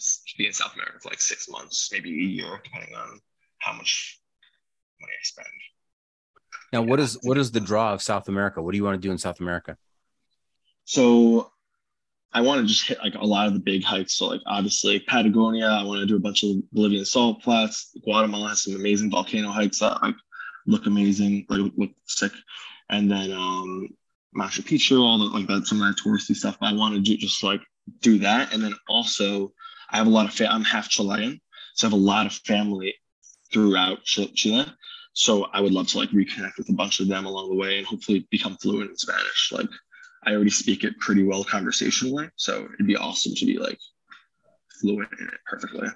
[0.00, 3.20] to be in South America for like six months, maybe a year, depending on
[3.58, 4.20] how much
[5.00, 5.46] money I spend.
[6.72, 8.62] Now, what is what is the draw of South America?
[8.62, 9.76] What do you want to do in South America?
[10.84, 11.50] So,
[12.32, 14.14] I want to just hit like a lot of the big hikes.
[14.14, 15.66] So, like obviously Patagonia.
[15.66, 17.96] I want to do a bunch of Bolivian salt flats.
[18.04, 20.14] Guatemala has some amazing volcano hikes that like
[20.66, 22.32] look amazing, like look sick.
[22.88, 23.88] And then um,
[24.36, 26.56] Machu Picchu, all the like that, some of that touristy stuff.
[26.60, 27.60] I want to do just like
[28.00, 29.52] do that, and then also
[29.90, 31.40] I have a lot of fa- I'm half Chilean,
[31.74, 32.94] so I have a lot of family
[33.52, 34.66] throughout Chile.
[35.12, 37.78] So I would love to like reconnect with a bunch of them along the way
[37.78, 39.50] and hopefully become fluent in Spanish.
[39.52, 39.68] Like
[40.24, 43.78] I already speak it pretty well conversationally, so it'd be awesome to be like
[44.80, 45.88] fluent in it perfectly.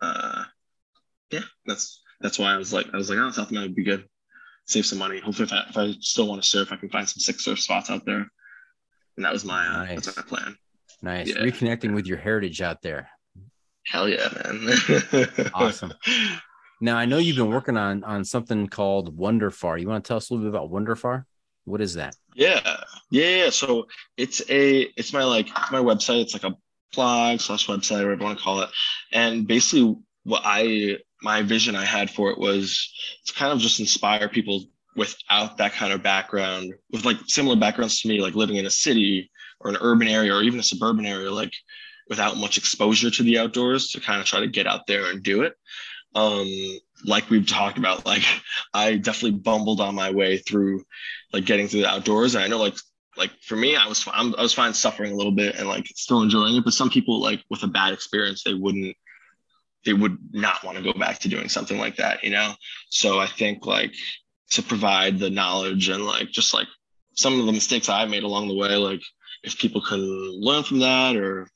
[0.00, 0.44] Uh,
[1.30, 3.84] yeah, that's that's why I was like I was like oh South America would be
[3.84, 4.04] good,
[4.66, 5.20] save some money.
[5.20, 7.60] Hopefully if I, if I still want to surf, I can find some sick surf
[7.60, 8.26] spots out there.
[9.16, 10.04] And that was my uh, nice.
[10.04, 10.56] that's my plan.
[11.02, 11.28] Nice.
[11.28, 11.36] Yeah.
[11.36, 13.08] Reconnecting with your heritage out there.
[13.86, 15.50] Hell yeah, man.
[15.54, 15.94] awesome.
[16.80, 19.80] Now I know you've been working on on something called Wonderfar.
[19.80, 21.24] You want to tell us a little bit about Wonderfar?
[21.64, 22.14] What is that?
[22.34, 22.60] Yeah.
[23.10, 23.44] Yeah.
[23.44, 23.50] yeah.
[23.50, 23.86] So
[24.16, 26.22] it's a it's my like my website.
[26.22, 26.56] It's like a
[26.94, 28.70] blog slash website, whatever you want to call it.
[29.12, 32.92] And basically what I my vision I had for it was
[33.26, 34.64] to kind of just inspire people
[34.96, 38.70] without that kind of background, with like similar backgrounds to me, like living in a
[38.70, 39.30] city
[39.60, 41.52] or an urban area or even a suburban area, like
[42.08, 45.22] without much exposure to the outdoors, to kind of try to get out there and
[45.22, 45.54] do it.
[46.14, 46.48] Um,
[47.04, 48.22] like we've talked about, like
[48.74, 50.84] I definitely bumbled on my way through
[51.32, 52.34] like getting through the outdoors.
[52.34, 52.76] And I know like
[53.16, 55.86] like for me, I was I'm, I was fine suffering a little bit and like
[55.88, 56.64] still enjoying it.
[56.64, 58.96] But some people like with a bad experience, they wouldn't
[59.84, 62.52] they would not want to go back to doing something like that, you know?
[62.90, 63.94] So I think like
[64.50, 66.66] to provide the knowledge and like just like
[67.14, 69.02] some of the mistakes I've made along the way, like
[69.42, 71.48] if people can learn from that or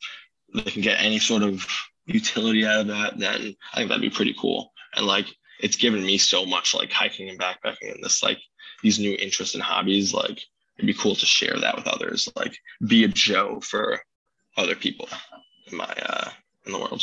[0.55, 1.67] they can get any sort of
[2.07, 4.73] utility out of that, then I think that'd be pretty cool.
[4.95, 5.27] And like
[5.61, 8.39] it's given me so much like hiking and backpacking and this like
[8.83, 10.13] these new interests and hobbies.
[10.13, 10.41] Like
[10.77, 12.29] it'd be cool to share that with others.
[12.37, 12.57] Like
[12.87, 14.01] be a Joe for
[14.57, 15.09] other people
[15.67, 16.31] in my uh
[16.67, 17.03] in the world.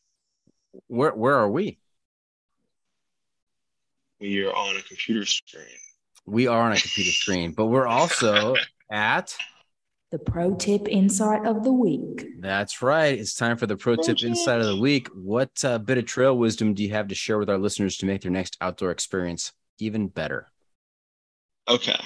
[0.89, 1.79] Where where are we?
[4.21, 5.65] We are on a computer screen.
[6.27, 8.57] We are on a computer screen, but we're also
[8.91, 9.37] at.
[10.17, 12.41] The pro tip insight of the week.
[12.41, 13.19] That's right.
[13.19, 15.09] It's time for the pro tip insight of the week.
[15.09, 18.07] What uh, bit of trail wisdom do you have to share with our listeners to
[18.07, 20.51] make their next outdoor experience even better?
[21.69, 22.01] Okay.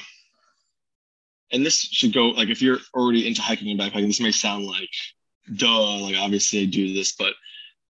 [1.52, 4.64] And this should go like if you're already into hiking and backpacking, this may sound
[4.64, 4.90] like
[5.54, 7.34] duh, like obviously I do this, but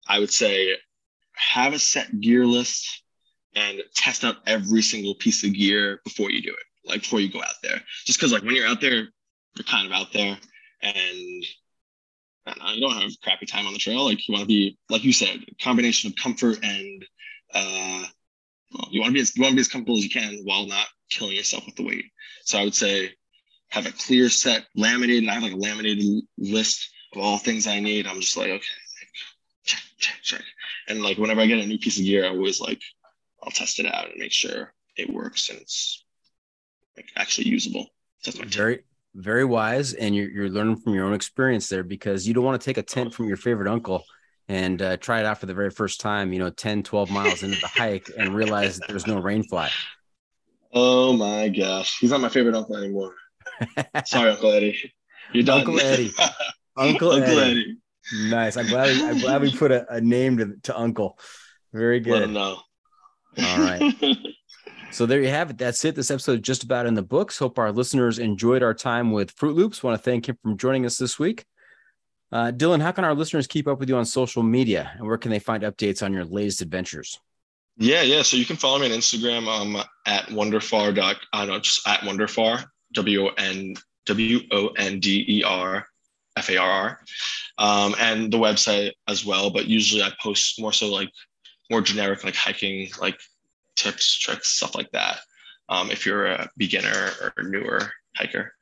[0.07, 0.75] I would say
[1.33, 3.01] have a set gear list
[3.55, 7.31] and test out every single piece of gear before you do it, like before you
[7.31, 7.81] go out there.
[8.05, 9.07] Just because like when you're out there,
[9.55, 10.37] you're kind of out there
[10.81, 11.45] and
[12.45, 14.03] I don't know, you don't have crappy time on the trail.
[14.03, 17.05] Like you want to be, like you said, combination of comfort and
[17.53, 18.03] uh
[18.73, 20.39] well, you want to be as you want to be as comfortable as you can
[20.43, 22.05] while not killing yourself with the weight.
[22.45, 23.11] So I would say
[23.69, 25.29] have a clear set laminated.
[25.29, 28.07] I have like a laminated list of all things I need.
[28.07, 28.63] I'm just like, okay,
[29.65, 30.43] check, check, check.
[30.87, 32.81] And like whenever I get a new piece of gear, I always like
[33.43, 36.03] I'll test it out and make sure it works and it's
[36.95, 37.87] like actually usable.
[38.23, 38.85] That's my tip.
[39.13, 39.93] Very, wise.
[39.93, 42.77] And you're, you're learning from your own experience there because you don't want to take
[42.77, 44.03] a tent from your favorite uncle
[44.47, 47.43] and uh, try it out for the very first time, you know, 10, 12 miles
[47.43, 49.69] into the hike and realize that there's no rain fly.
[50.73, 53.13] Oh my gosh, he's not my favorite uncle anymore.
[54.05, 54.91] Sorry, Uncle Eddie.
[55.33, 55.59] You're done.
[55.59, 56.11] Uncle Eddie.
[56.77, 57.51] Uncle, Uncle Eddie.
[57.51, 57.77] Eddie.
[58.29, 58.57] Nice.
[58.57, 61.17] I'm glad, we, I'm glad we put a, a name to, to Uncle.
[61.73, 62.23] Very Let good.
[62.23, 62.57] him know.
[63.37, 63.93] All right.
[64.91, 65.57] So there you have it.
[65.57, 65.95] That's it.
[65.95, 67.37] This episode is just about in the books.
[67.37, 69.81] Hope our listeners enjoyed our time with Fruit Loops.
[69.81, 71.45] Want to thank him for joining us this week.
[72.31, 75.17] Uh, Dylan, how can our listeners keep up with you on social media and where
[75.17, 77.19] can they find updates on your latest adventures?
[77.77, 78.21] Yeah, yeah.
[78.21, 80.97] So you can follow me on Instagram um, at wonderfar.
[80.99, 82.65] I don't know, just at wonderfar.
[82.93, 83.75] W O N
[84.05, 85.87] W O N D E R
[86.35, 86.99] F A R R,
[87.57, 89.49] um, and the website as well.
[89.49, 91.09] But usually I post more so like
[91.69, 93.17] more generic, like hiking, like
[93.81, 95.19] tips, tricks, stuff like that.
[95.69, 97.79] Um, if you're a beginner or newer
[98.15, 98.53] hiker,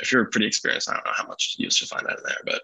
[0.00, 2.42] if you're pretty experienced, I don't know how much you should find that in there,
[2.44, 2.62] but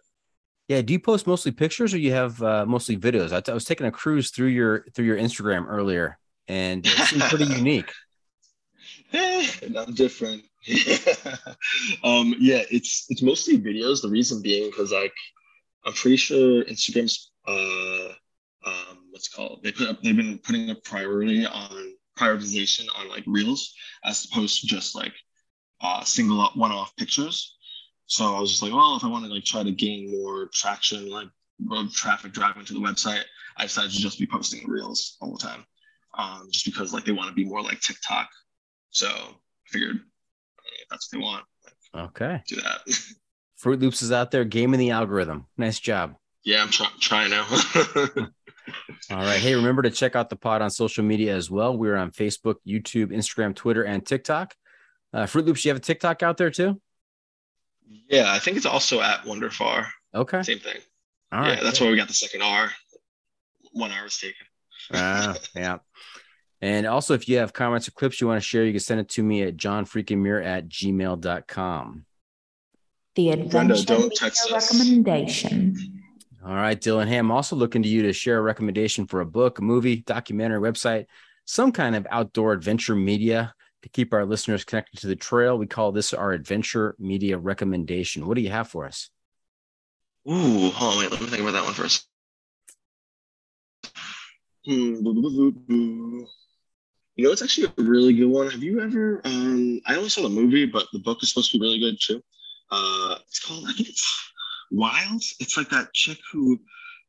[0.68, 0.82] Yeah.
[0.82, 3.32] Do you post mostly pictures or you have uh, mostly videos?
[3.32, 6.18] I, I was taking a cruise through your through your Instagram earlier
[6.48, 7.90] and it seemed pretty unique.
[9.12, 10.42] Eh, I'm different.
[12.04, 14.02] um, yeah, it's it's mostly videos.
[14.02, 15.12] The reason being because like
[15.84, 18.08] I'm pretty sure Instagram's uh
[18.64, 23.24] um what's called they put up they've been putting a priority on prioritization on like
[23.26, 23.72] reels
[24.04, 25.12] as opposed to just like
[25.80, 27.56] uh single up one off pictures.
[28.06, 30.48] So I was just like, well, if I want to like try to gain more
[30.52, 31.28] traction, like
[31.64, 33.22] road traffic driving to the website,
[33.56, 35.64] I decided to just be posting reels all the time.
[36.18, 38.28] Um, just because like they want to be more like TikTok
[38.90, 39.34] so I
[39.70, 41.44] figured if that's what they want,
[41.94, 42.42] Okay.
[42.46, 42.80] do that.
[43.56, 45.46] Fruit Loops is out there gaming the algorithm.
[45.56, 46.16] Nice job.
[46.44, 47.46] yeah, I'm try- trying now.
[49.10, 49.40] All right.
[49.40, 51.76] Hey, remember to check out the pod on social media as well.
[51.76, 54.54] We're on Facebook, YouTube, Instagram, Twitter, and TikTok.
[55.12, 56.80] Uh, Fruit Loops, you have a TikTok out there too?
[58.08, 59.86] yeah, I think it's also at Wonderfar.
[60.14, 60.42] Okay.
[60.42, 60.78] Same thing.
[61.30, 61.58] All right.
[61.58, 62.70] yeah, that's where we got the second R.
[63.72, 64.34] One R was taken.
[64.94, 65.78] Ah, yeah.
[66.60, 69.00] And also, if you have comments or clips you want to share, you can send
[69.00, 72.04] it to me at johnfreakinmuir at gmail.com.
[73.14, 74.70] The Brenda, adventure don't media text us.
[76.44, 77.06] All right, Dylan.
[77.06, 79.96] Hey, I'm also looking to you to share a recommendation for a book, a movie,
[79.96, 81.06] documentary, website,
[81.44, 85.56] some kind of outdoor adventure media to keep our listeners connected to the trail.
[85.56, 88.26] We call this our adventure media recommendation.
[88.26, 89.08] What do you have for us?
[90.28, 92.08] Ooh, hold on, wait, let me think about that one first.
[94.64, 94.94] Hmm.
[97.14, 98.50] You know, it's actually a really good one.
[98.50, 99.20] Have you ever?
[99.24, 101.98] Um, I only saw the movie, but the book is supposed to be really good
[102.00, 102.22] too.
[102.70, 103.64] Uh, it's called.
[103.68, 104.31] I think it's
[104.72, 105.22] Wild.
[105.38, 106.58] It's like that chick who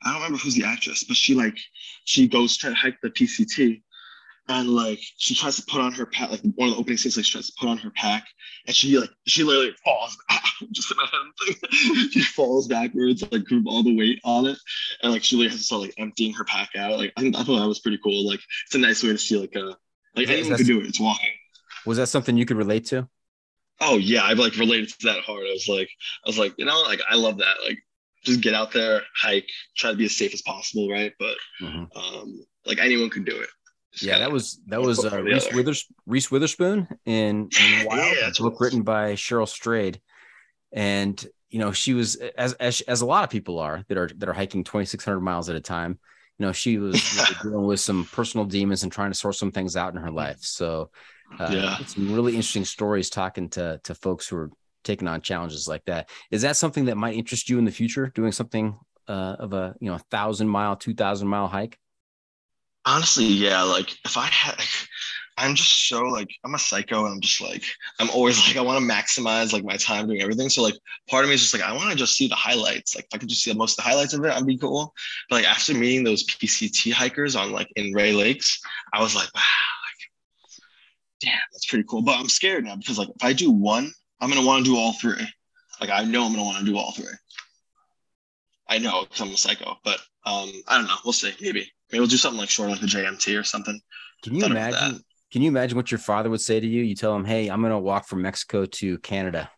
[0.03, 1.57] I don't remember who's the actress, but she like
[2.03, 3.81] she goes try to hike the PCT,
[4.49, 6.29] and like she tries to put on her pack.
[6.29, 8.25] Like one of the opening scenes, like she tries to put on her pack,
[8.67, 10.17] and she like she literally falls.
[10.71, 11.71] just in my head
[12.11, 14.57] she falls backwards, like with all the weight on it,
[15.01, 16.97] and like she literally has to start like emptying her pack out.
[16.97, 18.27] Like I, I thought that was pretty cool.
[18.27, 19.77] Like it's a nice way to see like a
[20.15, 20.87] like Is anyone could do it.
[20.87, 21.31] It's walking.
[21.85, 23.07] Was that something you could relate to?
[23.85, 25.45] Oh yeah, I've like related to that hard.
[25.47, 25.89] I was like,
[26.25, 27.57] I was like, you know, like I love that.
[27.65, 27.79] Like
[28.23, 31.13] just get out there, hike, try to be as safe as possible, right?
[31.19, 31.89] But Mhm.
[31.95, 33.49] um, like anyone could do it.
[33.93, 35.51] Just Yeah, that was that was uh, Reese.
[35.51, 40.01] Withers, Reese Witherspoon in, in Wild, Yeah, it's a book written by Cheryl Strayed,
[40.73, 44.09] and you know she was as as as a lot of people are that are
[44.17, 45.99] that are hiking twenty six hundred miles at a time.
[46.39, 49.51] You know, she was really dealing with some personal demons and trying to sort some
[49.51, 50.39] things out in her life.
[50.41, 50.89] So,
[51.39, 51.77] uh, Yeah.
[51.85, 54.51] some really interesting stories talking to to folks who are
[54.83, 56.09] taking on challenges like that.
[56.31, 58.11] Is that something that might interest you in the future?
[58.15, 58.77] Doing something
[59.07, 61.77] uh, of a you know a thousand mile, two thousand mile hike?
[62.85, 63.61] Honestly, yeah.
[63.63, 64.55] Like if I had,
[65.37, 67.63] I'm just so like I'm a psycho, and I'm just like
[67.99, 70.49] I'm always like I want to maximize like my time doing everything.
[70.49, 70.75] So like
[71.09, 72.95] part of me is just like I want to just see the highlights.
[72.95, 74.93] Like if I could just see most of the highlights of it, I'd be cool.
[75.29, 78.61] But like after meeting those PCT hikers on like in Rae Lakes,
[78.93, 79.72] I was like, wow, like
[81.23, 82.01] damn, that's pretty cool.
[82.01, 84.77] But I'm scared now because like if I do one, I'm gonna want to do
[84.77, 85.27] all three.
[85.79, 87.05] Like I know I'm gonna want to do all three.
[88.67, 90.95] I know because I'm a psycho, but um, I don't know.
[91.03, 91.33] We'll see.
[91.41, 93.79] Maybe maybe we'll do something like short, like the JMT or something.
[94.23, 95.01] Can you imagine?
[95.31, 96.83] Can you imagine what your father would say to you?
[96.83, 99.49] You tell him, "Hey, I'm going to walk from Mexico to Canada."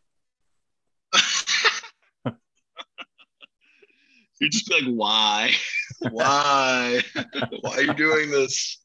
[4.39, 5.51] You'd just be like, why?
[6.11, 7.01] why?
[7.61, 8.83] why are you doing this?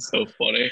[0.00, 0.70] So funny.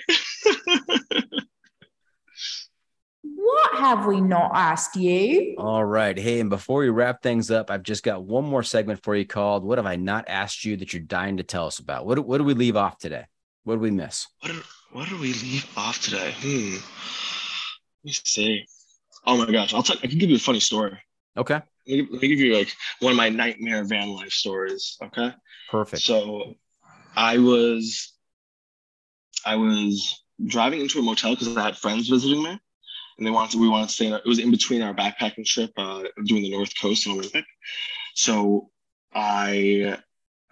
[3.22, 5.56] What have we not asked you?
[5.58, 6.16] All right.
[6.16, 9.26] Hey, and before we wrap things up, I've just got one more segment for you
[9.26, 12.24] called "What Have I Not Asked You That You're Dying to Tell Us About?" What
[12.24, 13.24] what do we leave off today?
[13.64, 14.26] What did we miss?
[14.40, 14.62] What did,
[14.92, 16.32] what did we leave off today?
[16.38, 16.74] Hmm.
[16.74, 18.64] Let me see.
[19.26, 19.96] Oh my gosh, I'll tell.
[20.02, 20.98] I can give you a funny story.
[21.36, 24.96] Okay, Let me, let me give you like one of my nightmare van life stories.
[25.02, 25.32] Okay.
[25.70, 26.02] perfect.
[26.02, 26.54] So
[27.16, 28.12] I was
[29.46, 32.58] I was driving into a motel because I had friends visiting me.
[33.18, 35.46] And they wanted to, we wanted to stay in, it was in between our backpacking
[35.46, 37.46] trip, uh, doing the North Coast and Olympic.
[38.14, 38.68] So
[39.14, 39.96] I,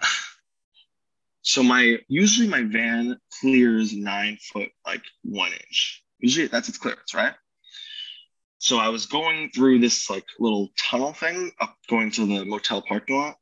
[1.43, 6.03] so my, usually my van clears nine foot, like one inch.
[6.21, 7.35] Usually that's its clearance, right?
[8.59, 12.81] So I was going through this like little tunnel thing up going to the motel
[12.81, 13.37] parking lot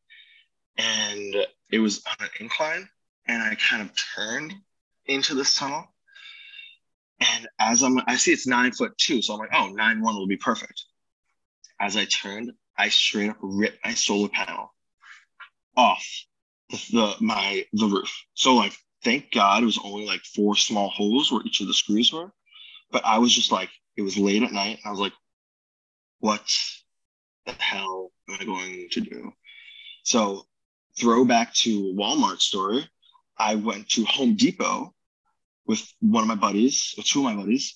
[0.78, 1.36] and
[1.70, 2.88] it was on an incline
[3.26, 4.54] and I kind of turned
[5.06, 5.84] into this tunnel.
[7.20, 9.22] And as I'm, I see it's nine foot two.
[9.22, 10.84] So I'm like, oh, nine one will be perfect.
[11.80, 14.74] As I turned, I straight up ripped my solar panel
[15.76, 16.04] off
[16.70, 18.10] the, the my the roof.
[18.34, 21.74] So like, thank God it was only like four small holes where each of the
[21.74, 22.32] screws were.
[22.90, 24.78] But I was just like, it was late at night.
[24.78, 25.14] And I was like,
[26.20, 26.42] what
[27.46, 29.32] the hell am I going to do?
[30.04, 30.46] So
[30.98, 32.88] throwback to Walmart story,
[33.42, 34.94] I went to Home Depot
[35.66, 37.74] with one of my buddies, or two of my buddies,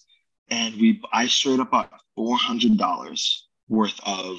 [0.48, 4.36] and we I straight up bought four hundred dollars worth of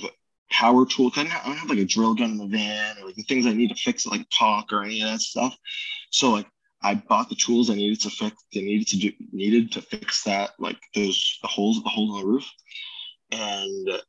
[0.49, 1.11] power tool.
[1.13, 3.15] I don't, have, I don't have like a drill gun in the van or like
[3.15, 5.53] the things I need to fix like caulk or any of that stuff.
[6.11, 6.47] So like
[6.81, 8.35] I bought the tools I needed to fix.
[8.53, 12.19] They needed to do needed to fix that, like those the holes, the holes on
[12.21, 12.49] the roof,
[13.31, 14.01] and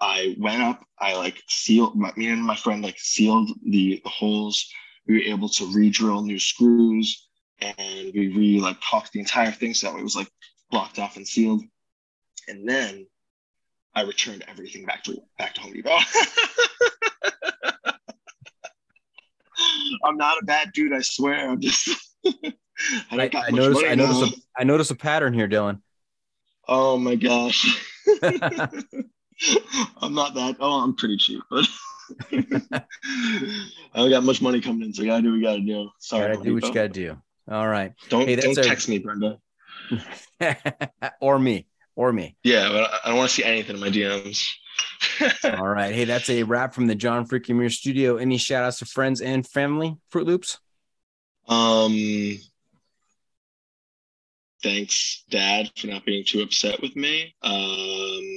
[0.00, 0.84] I went up.
[0.98, 1.94] I like sealed.
[1.94, 4.66] My, me and my friend like sealed the, the holes.
[5.06, 7.28] We were able to re-drill new screws,
[7.60, 10.30] and we re like caulked the entire thing so that way it was like
[10.70, 11.62] blocked off and sealed.
[12.48, 13.06] And then
[13.94, 15.96] I returned everything back to back to Home Depot.
[20.04, 21.50] I'm not a bad dude, I swear.
[21.50, 21.88] I'm just.
[22.26, 22.32] I,
[23.12, 23.84] I, I noticed.
[23.84, 24.36] I noticed.
[24.36, 25.80] A, I noticed a pattern here, Dylan.
[26.66, 27.80] Oh my gosh.
[28.22, 30.56] I'm not that.
[30.60, 31.66] Oh, I'm pretty cheap, but
[32.32, 32.82] I
[33.94, 35.90] don't got much money coming in, so I gotta do what we gotta do.
[35.98, 37.16] Sorry, Gotta do what you gotta do.
[37.50, 39.38] All right, Don't Hey, don't a- text me, Brenda.
[41.20, 42.36] or me, or me.
[42.42, 44.48] Yeah, but I- don't want to see anything in my DMs.
[45.44, 45.94] All right.
[45.94, 48.16] Hey, that's a wrap from the John Freaking Muir Studio.
[48.16, 49.96] Any shout outs to friends and family?
[50.10, 50.58] Fruit Loops.
[51.48, 52.38] um,
[54.62, 57.34] thanks, Dad, for not being too upset with me.
[57.42, 58.33] Um,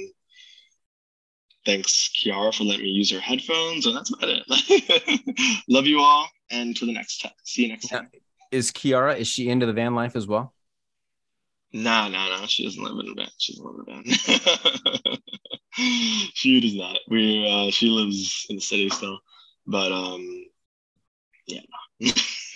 [1.68, 5.62] thanks, Kiara, for letting me use her headphones, and that's about it.
[5.68, 7.32] Love you all, and to the next time.
[7.44, 8.08] See you next time.
[8.50, 9.18] Is Kiara?
[9.18, 10.54] Is she into the van life as well?
[11.74, 12.46] Nah, nah, nah.
[12.46, 13.28] She doesn't live in a van.
[13.36, 14.38] She doesn't live in a
[15.08, 15.18] van.
[16.34, 16.98] she does not.
[17.08, 19.18] We uh she lives in the city still.
[19.66, 20.46] But um
[21.46, 21.60] yeah.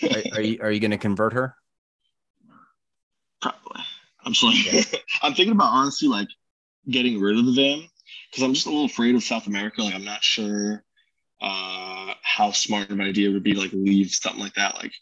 [0.01, 1.55] Are, are you Are you going to convert her?
[3.39, 3.83] Probably.
[4.25, 6.27] I'm just like I'm thinking about honestly like
[6.89, 7.87] getting rid of the van
[8.33, 9.83] because I'm just a little afraid of South America.
[9.83, 10.83] Like I'm not sure
[11.41, 14.93] uh how smart of an idea would be like leave something like that like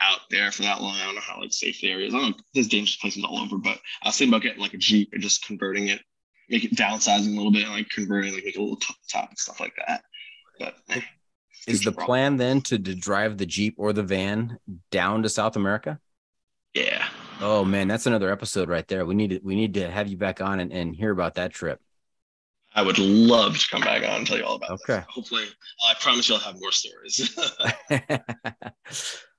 [0.00, 0.94] out there for that long.
[0.96, 2.14] I don't know how like safe the area is.
[2.14, 2.44] I don't know.
[2.54, 5.20] There's dangerous places all over, but I was thinking about getting like a Jeep and
[5.22, 6.00] just converting it,
[6.48, 9.28] make it downsizing a little bit, and like converting, like make a little top, top
[9.30, 10.02] and stuff like that.
[10.58, 11.00] But, eh,
[11.66, 12.06] Is the problem.
[12.06, 14.58] plan then to, to drive the Jeep or the van
[14.92, 15.98] down to South America?
[16.74, 17.08] Yeah.
[17.40, 19.04] Oh man, that's another episode right there.
[19.04, 21.52] We need to we need to have you back on and, and hear about that
[21.52, 21.80] trip.
[22.74, 24.96] I would love to come back on and tell you all about Okay.
[24.96, 25.04] this.
[25.08, 25.44] Hopefully,
[25.88, 27.36] I promise you'll have more stories.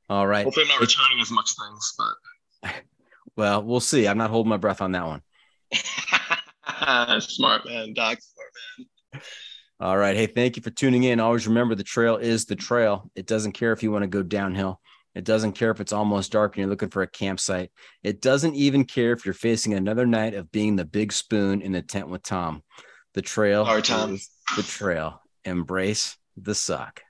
[0.10, 0.43] All right.
[0.43, 1.93] Hopefully, I'm not returning as much things,
[2.61, 2.73] but
[3.38, 4.07] Well, we'll see.
[4.07, 5.22] I'm not holding my breath on that one.
[7.22, 8.18] smart man, Doc.
[8.19, 8.51] Smart
[9.14, 9.22] man.
[9.80, 10.15] All right.
[10.15, 11.19] Hey, thank you for tuning in.
[11.19, 13.10] Always remember the trail is the trail.
[13.15, 14.81] It doesn't care if you want to go downhill.
[15.15, 17.72] It doesn't care if it's almost dark and you're looking for a campsite.
[18.03, 21.72] It doesn't even care if you're facing another night of being the big spoon in
[21.72, 22.64] the tent with Tom.
[23.14, 24.14] The trail Hard time.
[24.14, 25.22] is the trail.
[25.44, 27.02] Embrace the suck.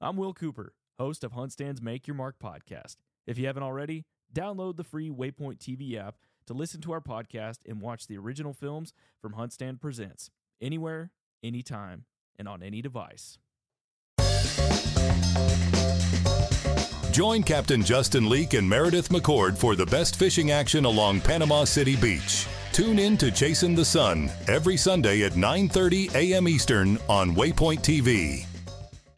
[0.00, 2.96] I'm Will Cooper, host of HuntStand's Make Your Mark podcast.
[3.26, 4.04] If you haven't already,
[4.34, 6.16] download the free Waypoint TV app
[6.46, 11.10] to listen to our podcast and watch the original films from HuntStand Presents anywhere,
[11.42, 12.04] anytime,
[12.38, 13.38] and on any device.
[17.12, 21.94] Join Captain Justin Leake and Meredith McCord for the best fishing action along Panama City
[21.94, 22.46] Beach.
[22.72, 26.48] Tune in to Chasing the Sun every Sunday at 9:30 a.m.
[26.48, 28.46] Eastern on Waypoint TV.